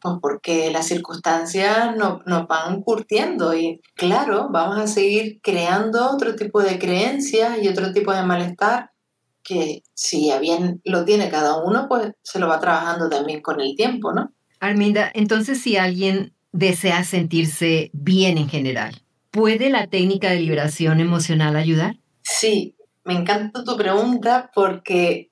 pues 0.00 0.14
porque 0.22 0.70
las 0.70 0.86
circunstancias 0.86 1.96
nos 1.96 2.24
no 2.26 2.46
van 2.46 2.82
curtiendo 2.82 3.54
y 3.54 3.80
claro, 3.94 4.48
vamos 4.50 4.78
a 4.78 4.86
seguir 4.86 5.40
creando 5.42 6.10
otro 6.10 6.36
tipo 6.36 6.62
de 6.62 6.78
creencias 6.78 7.58
y 7.60 7.68
otro 7.68 7.92
tipo 7.92 8.12
de 8.12 8.22
malestar 8.22 8.90
que 9.42 9.82
si 9.94 10.30
bien 10.40 10.80
lo 10.84 11.04
tiene 11.04 11.28
cada 11.28 11.62
uno, 11.62 11.86
pues 11.88 12.12
se 12.22 12.38
lo 12.38 12.46
va 12.46 12.60
trabajando 12.60 13.08
también 13.08 13.40
con 13.42 13.60
el 13.60 13.74
tiempo, 13.74 14.12
¿no? 14.12 14.32
Arminda, 14.60 15.10
entonces 15.14 15.60
si 15.60 15.76
alguien 15.76 16.34
desea 16.52 17.04
sentirse 17.04 17.90
bien 17.92 18.38
en 18.38 18.48
general, 18.48 19.02
¿Puede 19.30 19.70
la 19.70 19.86
técnica 19.86 20.30
de 20.30 20.40
liberación 20.40 20.98
emocional 20.98 21.54
ayudar? 21.54 21.96
Sí, 22.22 22.74
me 23.04 23.14
encanta 23.14 23.62
tu 23.62 23.76
pregunta 23.76 24.50
porque 24.52 25.30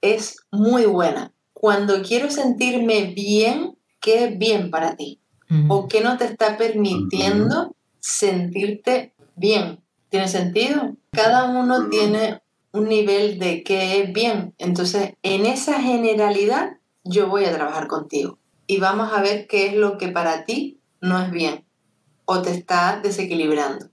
es 0.00 0.38
muy 0.50 0.86
buena. 0.86 1.34
Cuando 1.52 2.02
quiero 2.02 2.30
sentirme 2.30 3.12
bien, 3.14 3.76
¿qué 4.00 4.24
es 4.24 4.38
bien 4.38 4.70
para 4.70 4.96
ti? 4.96 5.20
¿O 5.68 5.86
qué 5.86 6.00
no 6.00 6.16
te 6.16 6.24
está 6.24 6.56
permitiendo 6.56 7.76
sentirte 8.00 9.14
bien? 9.36 9.80
¿Tiene 10.08 10.28
sentido? 10.28 10.96
Cada 11.12 11.44
uno 11.44 11.88
tiene 11.90 12.40
un 12.72 12.88
nivel 12.88 13.38
de 13.38 13.62
qué 13.62 14.00
es 14.00 14.12
bien. 14.14 14.54
Entonces, 14.58 15.12
en 15.22 15.44
esa 15.44 15.80
generalidad, 15.80 16.78
yo 17.04 17.28
voy 17.28 17.44
a 17.44 17.54
trabajar 17.54 17.86
contigo 17.86 18.38
y 18.66 18.78
vamos 18.78 19.12
a 19.12 19.20
ver 19.20 19.46
qué 19.46 19.66
es 19.66 19.74
lo 19.74 19.98
que 19.98 20.08
para 20.08 20.46
ti 20.46 20.80
no 21.00 21.22
es 21.22 21.30
bien 21.30 21.65
o 22.26 22.42
te 22.42 22.50
está 22.50 23.00
desequilibrando. 23.02 23.86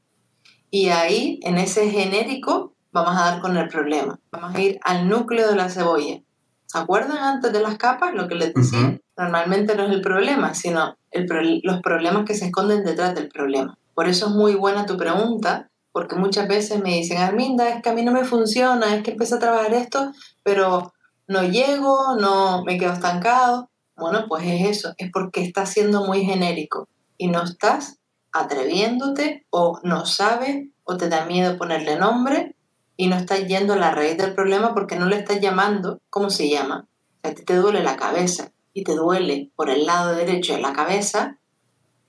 Y 0.70 0.90
ahí, 0.90 1.40
en 1.44 1.58
ese 1.58 1.90
genérico, 1.90 2.74
vamos 2.92 3.16
a 3.16 3.32
dar 3.32 3.42
con 3.42 3.56
el 3.56 3.70
problema. 3.70 4.20
Vamos 4.32 4.56
a 4.56 4.62
ir 4.62 4.80
al 4.84 5.08
núcleo 5.08 5.48
de 5.48 5.56
la 5.56 5.70
cebolla. 5.70 6.22
¿Se 6.66 6.78
acuerdan 6.78 7.18
antes 7.18 7.54
de 7.54 7.62
las 7.62 7.78
capas 7.78 8.14
lo 8.14 8.28
que 8.28 8.36
les 8.36 8.54
decía? 8.54 9.00
Normalmente 9.16 9.76
no 9.76 9.86
es 9.86 9.92
el 9.92 10.02
problema, 10.02 10.56
sino 10.56 10.98
los 11.12 11.82
problemas 11.82 12.26
que 12.26 12.34
se 12.34 12.46
esconden 12.46 12.84
detrás 12.84 13.14
del 13.14 13.30
problema. 13.30 13.78
Por 13.94 14.08
eso 14.08 14.28
es 14.28 14.32
muy 14.34 14.56
buena 14.56 14.88
tu 14.88 14.98
pregunta, 14.98 15.70
porque 15.92 16.16
muchas 16.16 16.48
veces 16.48 16.82
me 16.82 16.96
dicen, 16.96 17.20
Arminda, 17.20 17.70
es 17.70 17.84
que 17.84 17.90
a 17.90 17.94
mí 17.94 18.04
no 18.04 18.12
me 18.12 18.26
funciona, 18.26 18.96
es 18.96 19.04
que 19.04 19.12
empecé 19.12 19.36
a 19.36 19.40
trabajar 19.40 19.76
esto, 19.76 20.12
pero 20.42 20.92
no 21.28 21.44
llego, 21.44 22.16
no 22.20 22.64
me 22.64 22.80
quedo 22.80 22.94
estancado. 22.94 23.70
Bueno, 23.96 24.26
pues 24.28 24.44
es 24.48 24.78
eso, 24.78 24.94
es 24.98 25.12
porque 25.12 25.44
estás 25.44 25.70
siendo 25.70 26.04
muy 26.08 26.26
genérico 26.26 26.88
y 27.16 27.28
no 27.28 27.44
estás 27.44 28.00
atreviéndote 28.34 29.46
o 29.50 29.80
no 29.84 30.06
sabes 30.06 30.68
o 30.84 30.98
te 30.98 31.08
da 31.08 31.26
miedo 31.26 31.58
ponerle 31.58 31.98
nombre 31.98 32.56
y 32.98 33.08
no 33.08 33.16
estás 33.16 33.48
yendo 33.48 33.74
a 33.74 33.78
la 33.78 33.92
raíz 33.92 34.18
del 34.18 34.34
problema 34.34 34.74
porque 34.74 34.98
no 34.98 35.06
le 35.06 35.18
estás 35.18 35.40
llamando 35.40 36.02
cómo 36.10 36.30
se 36.30 36.50
llama. 36.50 36.88
a 37.24 37.32
ti 37.32 37.46
te 37.46 37.56
duele 37.56 37.84
la 37.84 37.96
cabeza 37.96 38.52
y 38.74 38.84
te 38.84 38.96
duele 38.96 39.52
por 39.56 39.70
el 39.70 39.86
lado 39.86 40.16
derecho 40.16 40.54
de 40.54 40.62
la 40.62 40.74
cabeza, 40.74 41.38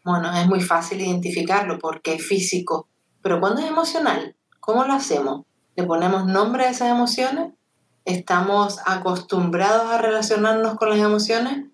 bueno, 0.04 0.34
es 0.36 0.46
muy 0.46 0.60
fácil 0.60 1.00
identificarlo 1.00 1.78
porque 1.78 2.14
es 2.14 2.26
físico. 2.26 2.88
Pero 3.22 3.40
cuando 3.40 3.60
es 3.60 3.68
emocional, 3.68 4.36
¿cómo 4.60 4.84
lo 4.84 4.92
hacemos? 4.92 5.46
¿Le 5.76 5.84
ponemos 5.84 6.26
nombre 6.26 6.64
a 6.64 6.70
esas 6.70 6.90
emociones? 6.90 7.52
¿Estamos 8.04 8.80
acostumbrados 8.84 9.90
a 9.90 9.98
relacionarnos 9.98 10.74
con 10.74 10.90
las 10.90 10.98
emociones? 10.98 11.66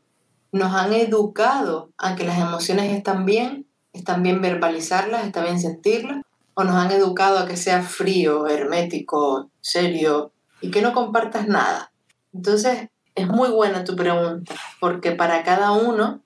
¿Nos 0.53 0.73
han 0.75 0.93
educado 0.93 1.91
a 1.99 2.15
que 2.15 2.25
las 2.25 2.39
emociones 2.39 2.93
están 2.93 3.25
bien 3.25 3.67
está 3.93 4.17
bien 4.17 4.41
verbalizarlas, 4.41 5.27
está 5.27 5.43
bien 5.43 5.61
sentirlas, 5.61 6.23
o 6.55 6.65
nos 6.65 6.77
han 6.77 6.91
educado 6.93 7.39
a 7.39 7.47
que 7.47 7.57
sea 7.57 7.83
frío, 7.83 8.47
hermético, 8.47 9.51
serio 9.61 10.33
y 10.61 10.71
que 10.71 10.83
no 10.83 10.93
compartas 10.93 11.49
nada. 11.49 11.93
Entonces, 12.33 12.89
es 13.15 13.27
muy 13.27 13.51
buena 13.51 13.85
tu 13.85 13.97
pregunta, 13.97 14.55
porque 14.79 15.13
para 15.13 15.43
cada 15.43 15.73
uno 15.73 16.23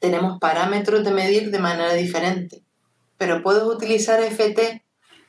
tenemos 0.00 0.38
parámetros 0.38 1.04
de 1.04 1.10
medir 1.10 1.50
de 1.50 1.58
manera 1.58 1.92
diferente, 1.94 2.62
pero 3.18 3.42
puedes 3.42 3.62
utilizar 3.62 4.20
FT 4.20 4.82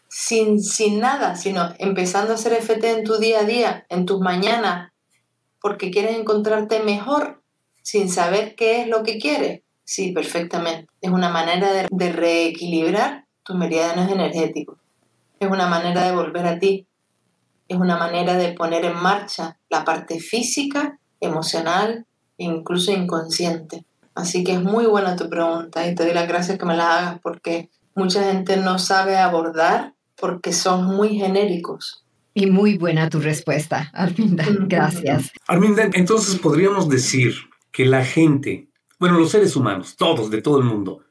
sin, 0.07 0.61
sin 0.61 0.99
nada, 0.99 1.35
sino 1.35 1.73
empezando 1.79 2.31
a 2.31 2.35
hacer 2.35 2.53
FT 2.53 2.91
en 2.91 3.03
tu 3.03 3.17
día 3.17 3.41
a 3.41 3.43
día, 3.43 3.85
en 3.89 4.05
tus 4.05 4.19
mañanas, 4.19 4.91
porque 5.61 5.91
quieres 5.91 6.17
encontrarte 6.17 6.81
mejor 6.81 7.41
sin 7.81 8.09
saber 8.09 8.55
qué 8.55 8.81
es 8.81 8.87
lo 8.87 9.03
que 9.03 9.17
quieres. 9.17 9.61
Sí, 9.87 10.11
perfectamente. 10.11 10.89
Es 10.99 11.11
una 11.11 11.29
manera 11.29 11.71
de, 11.71 12.11
reequilibrar 12.11 13.23
tus 13.43 13.55
meridianos 13.55 14.11
energéticos. 14.11 14.77
Es 15.39 15.49
una 15.49 15.67
manera 15.67 16.05
de 16.05 16.11
volver 16.13 16.45
a 16.45 16.59
ti. 16.59 16.85
Es 17.69 17.77
una 17.77 17.95
manera 17.95 18.35
de 18.35 18.51
poner 18.51 18.83
en 18.83 18.97
marcha 18.97 19.57
la 19.69 19.85
parte 19.85 20.19
física, 20.19 20.99
emocional 21.21 22.05
e 22.37 22.43
incluso 22.43 22.91
inconsciente. 22.91 23.85
Así 24.13 24.43
que 24.43 24.55
es 24.55 24.61
muy 24.61 24.85
buena 24.87 25.15
tu 25.15 25.29
pregunta 25.29 25.87
y 25.87 25.95
te 25.95 26.03
doy 26.03 26.13
las 26.13 26.27
gracias 26.27 26.57
que 26.57 26.65
me 26.65 26.75
la 26.75 26.97
hagas 26.97 27.19
porque 27.21 27.69
mucha 27.95 28.21
gente 28.23 28.57
no 28.57 28.79
sabe 28.79 29.15
abordar 29.15 29.93
porque 30.19 30.51
son 30.51 30.83
muy 30.83 31.17
genéricos. 31.17 32.03
Y 32.33 32.47
muy 32.47 32.77
buena 32.77 33.09
tu 33.09 33.21
respuesta, 33.21 33.89
Arminda. 33.93 34.43
Gracias. 34.67 35.31
Arminda, 35.47 35.83
entonces 35.93 36.37
podríamos 36.39 36.89
decir 36.89 37.35
que 37.71 37.85
la 37.85 38.03
gente 38.03 38.66
bueno, 38.99 39.19
los 39.19 39.31
seres 39.31 39.55
humanos, 39.55 39.95
todos, 39.95 40.29
de 40.29 40.41
todo 40.41 40.59
el 40.59 40.65
mundo, 40.65 41.03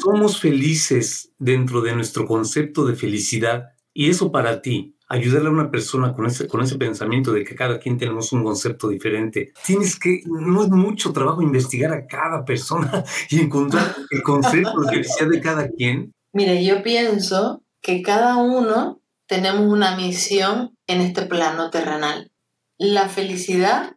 somos 0.00 0.40
felices 0.40 1.32
dentro 1.38 1.80
de 1.80 1.94
nuestro 1.94 2.26
concepto 2.26 2.84
de 2.84 2.96
felicidad 2.96 3.68
y 3.94 4.10
eso 4.10 4.32
para 4.32 4.62
ti, 4.62 4.96
ayudarle 5.08 5.48
a 5.48 5.52
una 5.52 5.70
persona 5.70 6.14
con 6.14 6.26
ese, 6.26 6.48
con 6.48 6.62
ese 6.62 6.76
pensamiento 6.76 7.32
de 7.32 7.44
que 7.44 7.54
cada 7.54 7.78
quien 7.78 7.98
tenemos 7.98 8.32
un 8.32 8.42
concepto 8.42 8.88
diferente, 8.88 9.52
tienes 9.64 9.98
que, 9.98 10.22
no 10.24 10.62
es 10.62 10.70
mucho 10.70 11.12
trabajo 11.12 11.42
investigar 11.42 11.92
a 11.92 12.06
cada 12.06 12.44
persona 12.44 13.04
y 13.30 13.40
encontrar 13.40 13.94
el 14.10 14.22
concepto 14.22 14.80
de 14.80 14.88
felicidad 14.88 15.28
de 15.28 15.40
cada 15.40 15.68
quien. 15.68 16.12
Mire, 16.32 16.64
yo 16.64 16.82
pienso 16.82 17.62
que 17.82 18.00
cada 18.00 18.36
uno 18.36 19.02
tenemos 19.26 19.70
una 19.70 19.96
misión 19.96 20.76
en 20.86 21.02
este 21.02 21.26
plano 21.26 21.70
terrenal. 21.70 22.32
La 22.78 23.08
felicidad, 23.08 23.96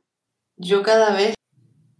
yo 0.57 0.83
cada 0.83 1.15
vez 1.15 1.35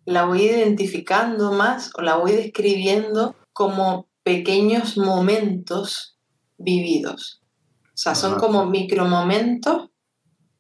la 0.06 0.26
voy 0.26 0.44
identificando 0.44 1.52
más 1.52 1.92
o 1.98 2.02
la 2.02 2.18
voy 2.18 2.32
describiendo 2.32 3.36
como 3.54 4.08
pequeños 4.24 4.98
momentos 4.98 6.18
vividos. 6.58 7.42
O 7.88 7.98
sea, 7.98 8.16
son 8.16 8.38
como 8.38 8.66
micromomentos 8.66 9.90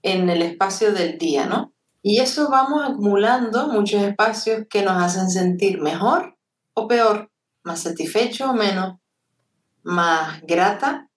en 0.01 0.29
el 0.29 0.41
espacio 0.41 0.93
del 0.93 1.17
día, 1.17 1.45
¿no? 1.45 1.73
Y 2.01 2.19
eso 2.19 2.49
vamos 2.49 2.84
acumulando 2.84 3.67
muchos 3.67 4.01
espacios 4.03 4.67
que 4.69 4.84
nos 4.84 5.01
hacen 5.01 5.29
sentir 5.29 5.81
mejor 5.81 6.38
o 6.73 6.88
peor, 6.88 7.31
más 7.63 7.81
satisfecho 7.81 8.51
o 8.51 8.53
menos, 8.53 8.99
más 9.84 10.41
grata 10.43 11.10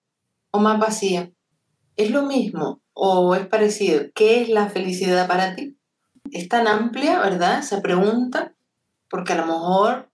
o 0.51 0.59
más 0.59 0.79
vacía. 0.79 1.31
¿Es 1.95 2.11
lo 2.11 2.23
mismo 2.23 2.81
o 2.93 3.35
es 3.35 3.47
parecido? 3.47 4.05
¿Qué 4.15 4.41
es 4.41 4.49
la 4.49 4.69
felicidad 4.69 5.27
para 5.27 5.55
ti? 5.55 5.78
Es 6.31 6.49
tan 6.49 6.67
amplia, 6.67 7.19
¿verdad? 7.19 7.59
Esa 7.59 7.81
pregunta, 7.81 8.53
porque 9.09 9.33
a 9.33 9.37
lo 9.37 9.45
mejor 9.45 10.09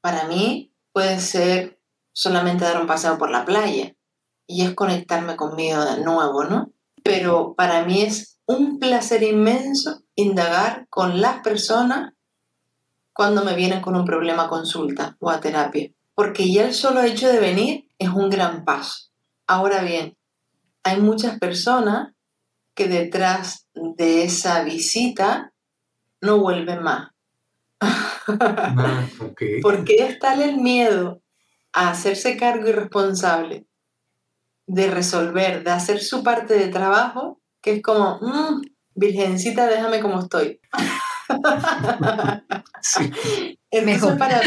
para 0.00 0.24
mí 0.24 0.72
puede 0.92 1.20
ser 1.20 1.78
solamente 2.12 2.64
dar 2.64 2.80
un 2.80 2.86
paseo 2.86 3.18
por 3.18 3.30
la 3.30 3.44
playa 3.44 3.94
y 4.46 4.62
es 4.62 4.74
conectarme 4.74 5.36
conmigo 5.36 5.84
de 5.84 6.02
nuevo, 6.02 6.44
¿no? 6.44 6.72
Pero 7.02 7.54
para 7.54 7.84
mí 7.84 8.02
es 8.02 8.38
un 8.46 8.78
placer 8.78 9.22
inmenso 9.22 10.02
indagar 10.14 10.86
con 10.88 11.20
las 11.20 11.40
personas 11.40 12.14
cuando 13.12 13.44
me 13.44 13.54
vienen 13.54 13.80
con 13.80 13.96
un 13.96 14.04
problema 14.04 14.44
a 14.44 14.48
consulta 14.48 15.16
o 15.20 15.30
a 15.30 15.40
terapia, 15.40 15.90
porque 16.14 16.50
ya 16.50 16.66
el 16.66 16.74
solo 16.74 17.02
hecho 17.02 17.28
de 17.28 17.40
venir 17.40 17.88
es 17.98 18.08
un 18.10 18.30
gran 18.30 18.64
paso. 18.64 19.10
Ahora 19.46 19.82
bien, 19.82 20.16
hay 20.82 21.00
muchas 21.00 21.38
personas 21.38 22.12
que 22.76 22.88
detrás 22.88 23.66
de 23.74 24.22
esa 24.22 24.62
visita 24.62 25.52
no 26.20 26.38
vuelven 26.38 26.82
más. 26.82 27.10
Ah, 27.80 28.20
porque 29.62 29.96
es 29.96 30.18
tal 30.18 30.42
el 30.42 30.58
miedo 30.58 31.22
a 31.72 31.90
hacerse 31.90 32.36
cargo 32.36 32.68
y 32.68 32.72
responsable 32.72 33.66
de 34.66 34.90
resolver, 34.90 35.64
de 35.64 35.70
hacer 35.70 36.00
su 36.00 36.22
parte 36.22 36.54
de 36.54 36.68
trabajo, 36.68 37.40
que 37.62 37.74
es 37.74 37.82
como, 37.82 38.18
mm, 38.20 38.62
virgencita, 38.94 39.66
déjame 39.66 40.00
como 40.00 40.20
estoy. 40.20 40.60
Entonces, 43.70 44.18
para, 44.18 44.40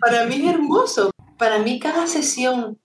para 0.00 0.24
mí 0.26 0.36
es 0.36 0.54
hermoso. 0.54 1.10
Para 1.36 1.58
mí 1.58 1.78
cada 1.78 2.06
sesión 2.06 2.80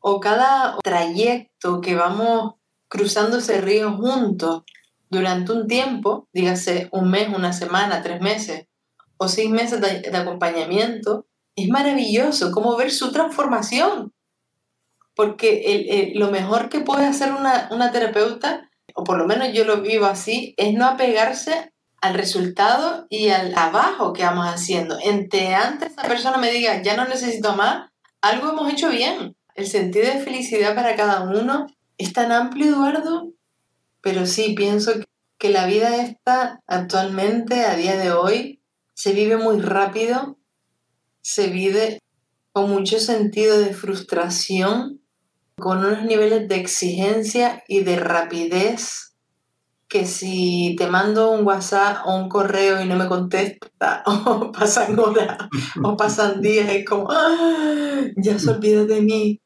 o 0.00 0.20
cada 0.20 0.76
trayecto 0.82 1.80
que 1.80 1.94
vamos 1.94 2.54
cruzando 2.92 3.38
ese 3.38 3.58
río 3.62 3.96
juntos 3.96 4.64
durante 5.08 5.52
un 5.52 5.66
tiempo, 5.66 6.28
dígase 6.34 6.90
un 6.92 7.10
mes, 7.10 7.30
una 7.34 7.54
semana, 7.54 8.02
tres 8.02 8.20
meses 8.20 8.66
o 9.16 9.28
seis 9.28 9.48
meses 9.48 9.80
de, 9.80 10.14
acompañamiento, 10.14 11.24
es 11.56 11.70
maravilloso 11.70 12.52
como 12.52 12.76
ver 12.76 12.90
su 12.90 13.10
transformación 13.10 14.12
porque 15.14 16.12
lo 16.16 16.30
mejor 16.30 16.68
que 16.68 16.80
puede 16.80 17.06
hacer 17.06 17.32
una, 17.32 17.70
una 17.70 17.92
terapeuta, 17.92 18.68
o 18.94 19.04
por 19.04 19.16
lo 19.16 19.26
menos 19.26 19.54
yo 19.54 19.64
lo 19.64 19.80
vivo 19.80 20.04
así, 20.04 20.54
es 20.58 20.74
no 20.74 20.84
apegarse 20.84 21.72
al 22.02 22.12
resultado 22.12 23.06
y 23.08 23.30
al 23.30 23.54
abajo 23.54 24.12
que 24.12 24.24
vamos 24.24 24.46
haciendo. 24.46 24.98
Entre 25.02 25.54
antes 25.54 25.92
esa 25.92 26.02
persona 26.02 26.36
me 26.36 26.50
diga, 26.50 26.82
ya 26.82 26.94
no 26.94 27.06
necesito 27.08 27.54
más, 27.56 27.90
algo 28.20 28.50
hemos 28.50 28.70
hecho 28.70 28.90
bien. 28.90 29.34
El 29.54 29.66
sentido 29.66 30.06
de 30.12 30.20
felicidad 30.20 30.74
para 30.74 30.94
cada 30.94 31.22
uno 31.22 31.68
es 32.02 32.12
tan 32.12 32.32
amplio, 32.32 32.66
Eduardo, 32.66 33.32
pero 34.00 34.26
sí 34.26 34.54
pienso 34.56 34.92
que 35.38 35.50
la 35.50 35.66
vida 35.66 36.02
esta 36.02 36.60
actualmente, 36.66 37.64
a 37.64 37.76
día 37.76 37.96
de 37.96 38.12
hoy, 38.12 38.62
se 38.94 39.12
vive 39.12 39.36
muy 39.36 39.60
rápido, 39.60 40.38
se 41.20 41.48
vive 41.48 41.98
con 42.52 42.70
mucho 42.70 42.98
sentido 42.98 43.58
de 43.58 43.74
frustración 43.74 45.00
con 45.58 45.78
unos 45.78 46.04
niveles 46.04 46.48
de 46.48 46.56
exigencia 46.56 47.62
y 47.68 47.80
de 47.80 47.96
rapidez 47.96 49.14
que 49.92 50.06
si 50.06 50.74
te 50.78 50.86
mando 50.86 51.32
un 51.32 51.46
WhatsApp 51.46 52.06
o 52.06 52.16
un 52.16 52.30
correo 52.30 52.80
y 52.80 52.88
no 52.88 52.96
me 52.96 53.08
contesta, 53.08 54.02
o 54.06 54.50
pasan 54.50 54.98
horas, 54.98 55.36
o 55.84 55.96
pasan 55.98 56.40
días, 56.40 56.70
es 56.70 56.84
como, 56.86 57.08
¡Ah! 57.10 58.00
ya 58.16 58.38
se 58.38 58.50
olvidó 58.50 58.86
de 58.86 59.02
mí. 59.02 59.41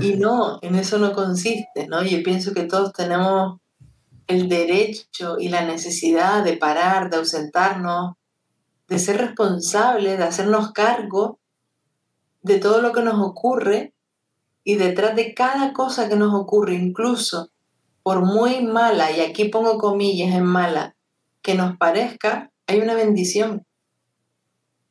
Y 0.00 0.14
no, 0.14 0.58
en 0.62 0.74
eso 0.76 0.98
no 0.98 1.12
consiste, 1.12 1.86
¿no? 1.88 2.02
Yo 2.02 2.22
pienso 2.22 2.54
que 2.54 2.64
todos 2.64 2.92
tenemos 2.92 3.60
el 4.26 4.48
derecho 4.48 5.38
y 5.38 5.48
la 5.48 5.64
necesidad 5.64 6.44
de 6.44 6.56
parar, 6.56 7.10
de 7.10 7.16
ausentarnos, 7.16 8.14
de 8.88 8.98
ser 8.98 9.18
responsables, 9.18 10.18
de 10.18 10.24
hacernos 10.24 10.72
cargo 10.72 11.38
de 12.42 12.58
todo 12.58 12.80
lo 12.80 12.92
que 12.92 13.02
nos 13.02 13.20
ocurre 13.20 13.92
y 14.64 14.76
detrás 14.76 15.16
de 15.16 15.34
cada 15.34 15.72
cosa 15.72 16.08
que 16.08 16.16
nos 16.16 16.34
ocurre, 16.34 16.74
incluso 16.74 17.50
por 18.02 18.24
muy 18.24 18.64
mala, 18.64 19.10
y 19.10 19.20
aquí 19.20 19.46
pongo 19.46 19.76
comillas 19.78 20.34
en 20.34 20.44
mala, 20.44 20.96
que 21.42 21.54
nos 21.54 21.76
parezca, 21.76 22.50
hay 22.66 22.80
una 22.80 22.94
bendición. 22.94 23.66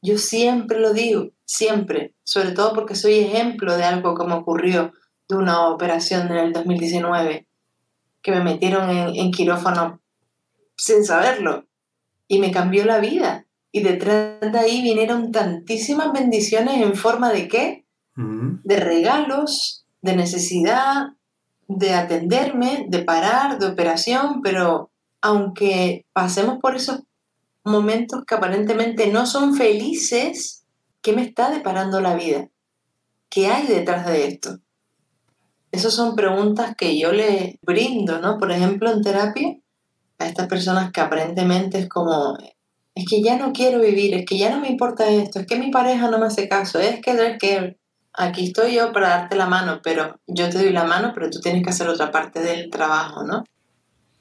Yo 0.02 0.18
siempre 0.18 0.80
lo 0.80 0.94
digo, 0.94 1.30
siempre, 1.48 2.14
sobre 2.24 2.52
todo 2.52 2.74
porque 2.74 2.94
soy 2.94 3.16
ejemplo 3.16 3.76
de 3.76 3.86
algo 3.86 4.16
que 4.16 4.26
me 4.26 4.36
ocurrió 4.36 4.92
de 5.28 5.36
una 5.36 5.68
operación 5.70 6.28
en 6.28 6.38
el 6.38 6.54
2019, 6.54 7.48
que 8.22 8.32
me 8.32 8.44
metieron 8.44 8.90
en, 8.90 9.16
en 9.16 9.32
quirófano 9.32 10.02
sin 10.76 11.04
saberlo 11.04 11.66
y 12.28 12.40
me 12.40 12.52
cambió 12.52 12.86
la 12.86 13.00
vida. 13.00 13.46
Y 13.72 13.82
detrás 13.82 14.40
de 14.42 14.60
ahí 14.60 14.82
vinieron 14.82 15.32
tantísimas 15.32 16.12
bendiciones 16.12 16.82
en 16.82 16.96
forma 16.96 17.32
de 17.32 17.48
qué? 17.48 17.84
de 18.18 18.80
regalos, 18.80 19.86
de 20.02 20.16
necesidad, 20.16 21.10
de 21.68 21.94
atenderme, 21.94 22.88
de 22.90 23.04
parar, 23.04 23.60
de 23.60 23.68
operación, 23.68 24.42
pero 24.42 24.90
aunque 25.22 26.06
pasemos 26.14 26.58
por 26.60 26.76
esos 26.76 27.02
momentos 27.64 28.24
que 28.26 28.34
aparentemente 28.34 29.08
no 29.12 29.28
son 29.28 29.54
felices, 29.54 30.57
¿qué 31.02 31.14
me 31.14 31.24
está 31.24 31.50
deparando 31.50 32.02
la 32.02 32.16
vida? 32.16 32.50
¿Qué 33.30 33.48
hay 33.48 33.68
detrás 33.68 34.06
de 34.06 34.28
esto? 34.28 34.60
Esas 35.72 35.94
son 35.94 36.16
preguntas 36.16 36.76
que 36.78 36.98
yo 36.98 37.12
le 37.12 37.60
brindo, 37.62 38.20
¿no? 38.20 38.38
Por 38.38 38.52
ejemplo, 38.52 38.92
en 38.92 39.02
terapia, 39.02 39.58
a 40.18 40.26
estas 40.26 40.48
personas 40.48 40.92
que 40.92 41.02
aparentemente 41.02 41.80
es 41.80 41.90
como, 41.90 42.38
es 42.96 43.06
que 43.08 43.22
ya 43.22 43.38
no 43.38 43.52
quiero 43.54 43.82
vivir, 43.82 44.16
es 44.16 44.26
que 44.26 44.38
ya 44.38 44.50
no 44.50 44.60
me 44.60 44.70
importa 44.70 45.10
esto, 45.10 45.40
es 45.40 45.46
que 45.46 45.60
mi 45.60 45.70
pareja 45.70 46.10
no 46.10 46.18
me 46.18 46.28
hace 46.28 46.48
caso, 46.48 46.80
es 46.80 47.02
que, 47.02 47.12
es 47.12 47.38
que 47.38 47.78
aquí 48.14 48.46
estoy 48.46 48.76
yo 48.76 48.92
para 48.92 49.10
darte 49.10 49.36
la 49.36 49.46
mano, 49.46 49.82
pero 49.84 50.20
yo 50.26 50.50
te 50.50 50.58
doy 50.58 50.72
la 50.72 50.86
mano, 50.86 51.12
pero 51.14 51.30
tú 51.30 51.40
tienes 51.40 51.64
que 51.64 51.70
hacer 51.70 51.88
otra 51.88 52.12
parte 52.12 52.42
del 52.42 52.70
trabajo, 52.70 53.24
¿no? 53.24 53.44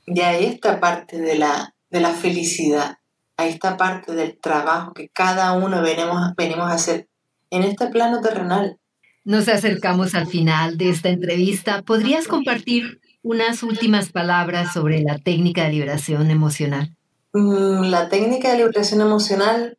Y 0.06 0.20
ahí 0.20 0.44
está 0.46 0.78
parte 0.78 1.18
de 1.18 1.36
la, 1.36 1.74
de 1.90 2.00
la 2.00 2.10
felicidad, 2.10 2.98
ahí 3.36 3.50
está 3.50 3.76
parte 3.76 4.14
del 4.14 4.38
trabajo 4.38 4.92
que 4.92 5.08
cada 5.08 5.52
uno 5.52 5.82
venimos, 5.82 6.34
venimos 6.36 6.70
a 6.70 6.74
hacer 6.74 7.08
en 7.50 7.62
este 7.62 7.88
plano 7.88 8.20
terrenal. 8.20 8.78
Nos 9.24 9.48
acercamos 9.48 10.14
al 10.14 10.26
final 10.26 10.78
de 10.78 10.90
esta 10.90 11.08
entrevista. 11.08 11.82
¿Podrías 11.82 12.28
compartir 12.28 13.00
unas 13.22 13.62
últimas 13.62 14.12
palabras 14.12 14.72
sobre 14.72 15.02
la 15.02 15.18
técnica 15.18 15.64
de 15.64 15.72
liberación 15.72 16.30
emocional? 16.30 16.96
Mm, 17.32 17.90
la 17.90 18.08
técnica 18.08 18.52
de 18.52 18.58
liberación 18.58 19.00
emocional 19.00 19.78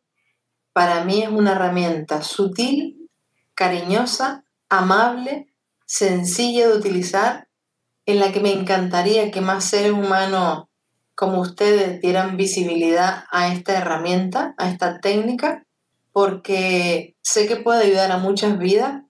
para 0.72 1.04
mí 1.04 1.22
es 1.22 1.30
una 1.30 1.52
herramienta 1.52 2.22
sutil 2.22 3.10
cariñosa, 3.54 4.44
amable, 4.68 5.48
sencilla 5.84 6.68
de 6.68 6.76
utilizar, 6.76 7.48
en 8.06 8.20
la 8.20 8.30
que 8.30 8.40
me 8.40 8.52
encantaría 8.52 9.32
que 9.32 9.40
más 9.40 9.64
seres 9.64 9.90
humanos 9.90 10.67
como 11.18 11.40
ustedes 11.40 12.00
dieran 12.00 12.36
visibilidad 12.36 13.24
a 13.32 13.52
esta 13.52 13.76
herramienta, 13.76 14.54
a 14.56 14.70
esta 14.70 15.00
técnica, 15.00 15.64
porque 16.12 17.16
sé 17.22 17.48
que 17.48 17.56
puede 17.56 17.86
ayudar 17.86 18.12
a 18.12 18.18
muchas 18.18 18.56
vidas 18.56 19.02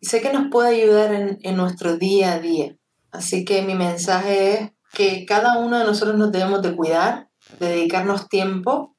y 0.00 0.06
sé 0.06 0.20
que 0.20 0.32
nos 0.32 0.50
puede 0.50 0.82
ayudar 0.82 1.14
en, 1.14 1.38
en 1.42 1.56
nuestro 1.56 1.96
día 1.96 2.32
a 2.32 2.40
día. 2.40 2.74
Así 3.12 3.44
que 3.44 3.62
mi 3.62 3.76
mensaje 3.76 4.54
es 4.54 4.70
que 4.92 5.24
cada 5.26 5.58
uno 5.58 5.78
de 5.78 5.84
nosotros 5.84 6.18
nos 6.18 6.32
debemos 6.32 6.60
de 6.60 6.74
cuidar, 6.74 7.28
de 7.60 7.68
dedicarnos 7.68 8.28
tiempo 8.28 8.96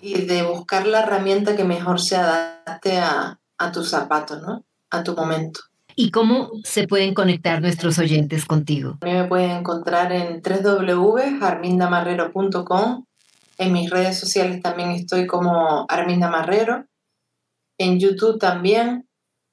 y 0.00 0.26
de 0.26 0.44
buscar 0.44 0.86
la 0.86 1.00
herramienta 1.00 1.56
que 1.56 1.64
mejor 1.64 2.00
se 2.00 2.14
adapte 2.14 2.98
a, 2.98 3.40
a 3.58 3.72
tus 3.72 3.90
zapatos, 3.90 4.40
¿no? 4.42 4.64
A 4.90 5.02
tu 5.02 5.16
momento. 5.16 5.58
¿Y 5.98 6.10
cómo 6.10 6.50
se 6.62 6.86
pueden 6.86 7.14
conectar 7.14 7.62
nuestros 7.62 7.98
oyentes 7.98 8.44
contigo? 8.44 8.98
Me 9.00 9.24
pueden 9.24 9.52
encontrar 9.52 10.12
en 10.12 10.42
www.armindamarrero.com. 10.42 13.06
En 13.56 13.72
mis 13.72 13.88
redes 13.88 14.20
sociales 14.20 14.60
también 14.60 14.90
estoy 14.90 15.26
como 15.26 15.86
Arminda 15.88 16.28
Marrero. 16.28 16.84
En 17.78 17.98
YouTube 17.98 18.38
también. 18.38 19.08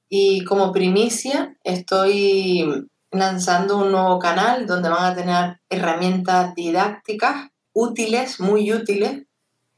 Y 0.09 0.43
como 0.43 0.73
primicia 0.73 1.55
estoy 1.63 2.89
lanzando 3.09 3.77
un 3.77 3.93
nuevo 3.93 4.19
canal 4.19 4.67
donde 4.67 4.89
van 4.89 5.13
a 5.13 5.15
tener 5.15 5.61
herramientas 5.69 6.53
didácticas 6.55 7.51
útiles, 7.71 8.41
muy 8.41 8.73
útiles, 8.73 9.23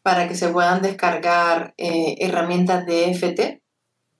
para 0.01 0.28
que 0.28 0.34
se 0.34 0.49
puedan 0.49 0.82
descargar 0.82 1.75
eh, 1.78 2.15
herramientas 2.19 2.88
de 2.88 3.13
FT 3.13 3.62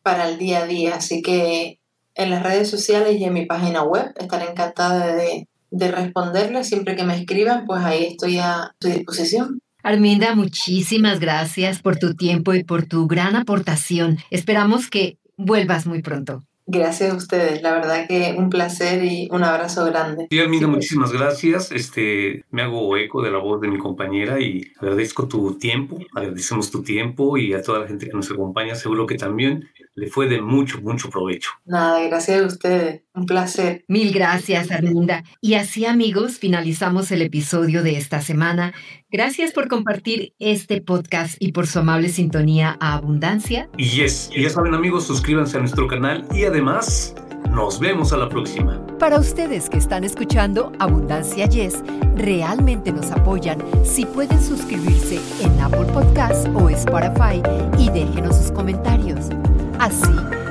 para 0.04 0.30
el 0.30 0.38
día 0.38 0.60
a 0.60 0.68
día. 0.68 0.98
Así 0.98 1.24
que 1.24 1.80
en 2.16 2.30
las 2.30 2.44
redes 2.44 2.70
sociales 2.70 3.20
y 3.20 3.26
en 3.26 3.34
mi 3.34 3.46
página 3.46 3.84
web 3.84 4.14
estaré 4.18 4.50
encantada 4.50 5.16
de, 5.16 5.48
de 5.72 5.92
responderles. 5.92 6.68
Siempre 6.68 6.96
que 6.96 7.04
me 7.04 7.18
escriban, 7.18 7.66
pues 7.66 7.84
ahí 7.84 8.06
estoy 8.06 8.40
a 8.40 8.74
su 8.80 8.90
disposición. 8.90 9.60
Arminda, 9.84 10.34
muchísimas 10.34 11.20
gracias 11.20 11.82
por 11.82 11.98
tu 11.98 12.16
tiempo 12.16 12.56
y 12.56 12.64
por 12.64 12.88
tu 12.88 13.06
gran 13.06 13.36
aportación. 13.36 14.18
Esperamos 14.32 14.90
que 14.90 15.20
vuelvas 15.38 15.86
muy 15.86 16.02
pronto. 16.02 16.44
Gracias 16.68 17.14
a 17.14 17.16
ustedes, 17.16 17.62
la 17.62 17.74
verdad 17.74 18.08
que 18.08 18.34
un 18.36 18.50
placer 18.50 19.04
y 19.04 19.28
un 19.32 19.44
abrazo 19.44 19.86
grande. 19.86 20.28
Sí, 20.32 20.40
Arminda, 20.40 20.68
muchísimas 20.68 21.12
gracias. 21.12 21.72
Este, 21.72 22.44
me 22.50 22.64
hago 22.64 22.98
eco 22.98 23.22
de 23.22 23.30
la 23.30 23.38
voz 23.38 23.62
de 23.62 23.68
mi 23.68 23.78
compañera 23.78 24.40
y 24.40 24.72
agradezco 24.80 25.28
tu 25.28 25.60
tiempo, 25.60 26.00
agradecemos 26.16 26.72
tu 26.72 26.82
tiempo 26.82 27.38
y 27.38 27.54
a 27.54 27.62
toda 27.62 27.80
la 27.80 27.88
gente 27.88 28.08
que 28.08 28.14
nos 28.14 28.32
acompaña, 28.32 28.74
seguro 28.74 29.06
que 29.06 29.16
también 29.16 29.70
le 29.94 30.08
fue 30.08 30.28
de 30.28 30.42
mucho, 30.42 30.82
mucho 30.82 31.10
provecho. 31.12 31.52
Nada, 31.66 32.02
gracias 32.08 32.42
a 32.42 32.48
ustedes, 32.48 33.02
un 33.16 33.26
placer. 33.26 33.84
Mil 33.88 34.14
gracias, 34.14 34.72
Arminda. 34.72 35.24
Y 35.42 35.56
así, 35.56 35.86
amigos, 35.86 36.38
finalizamos 36.38 37.12
el 37.12 37.22
episodio 37.22 37.84
de 37.84 37.98
esta 37.98 38.22
semana. 38.22 38.74
Gracias 39.10 39.52
por 39.52 39.68
compartir 39.68 40.34
este 40.40 40.82
podcast 40.82 41.38
y 41.40 41.52
por 41.52 41.68
su 41.68 41.80
amable 41.80 42.10
sintonía 42.10 42.78
a 42.80 42.96
Abundancia. 42.96 43.70
Y 43.78 43.86
yes, 43.86 44.30
y 44.34 44.44
ya 44.44 44.50
saben, 44.50 44.74
amigos, 44.74 45.08
suscríbanse 45.08 45.58
a 45.58 45.62
nuestro 45.62 45.88
canal 45.88 46.28
y 46.32 46.44
además 46.44 47.16
nos 47.50 47.80
vemos 47.80 48.12
a 48.12 48.18
la 48.18 48.28
próxima. 48.28 48.86
Para 49.00 49.20
ustedes 49.20 49.70
que 49.70 49.78
están 49.78 50.04
escuchando 50.04 50.72
Abundancia 50.80 51.48
Yes, 51.48 51.84
realmente 52.16 52.92
nos 52.92 53.12
apoyan 53.12 53.60
si 53.86 54.06
pueden 54.06 54.42
suscribirse 54.44 55.20
en 55.42 55.60
Apple 55.62 55.86
Podcasts 55.94 56.50
o 56.54 56.70
Spotify 56.70 57.42
y 57.80 57.90
déjenos 57.90 58.36
sus 58.36 58.52
comentarios. 58.52 59.30
Así 59.80 60.12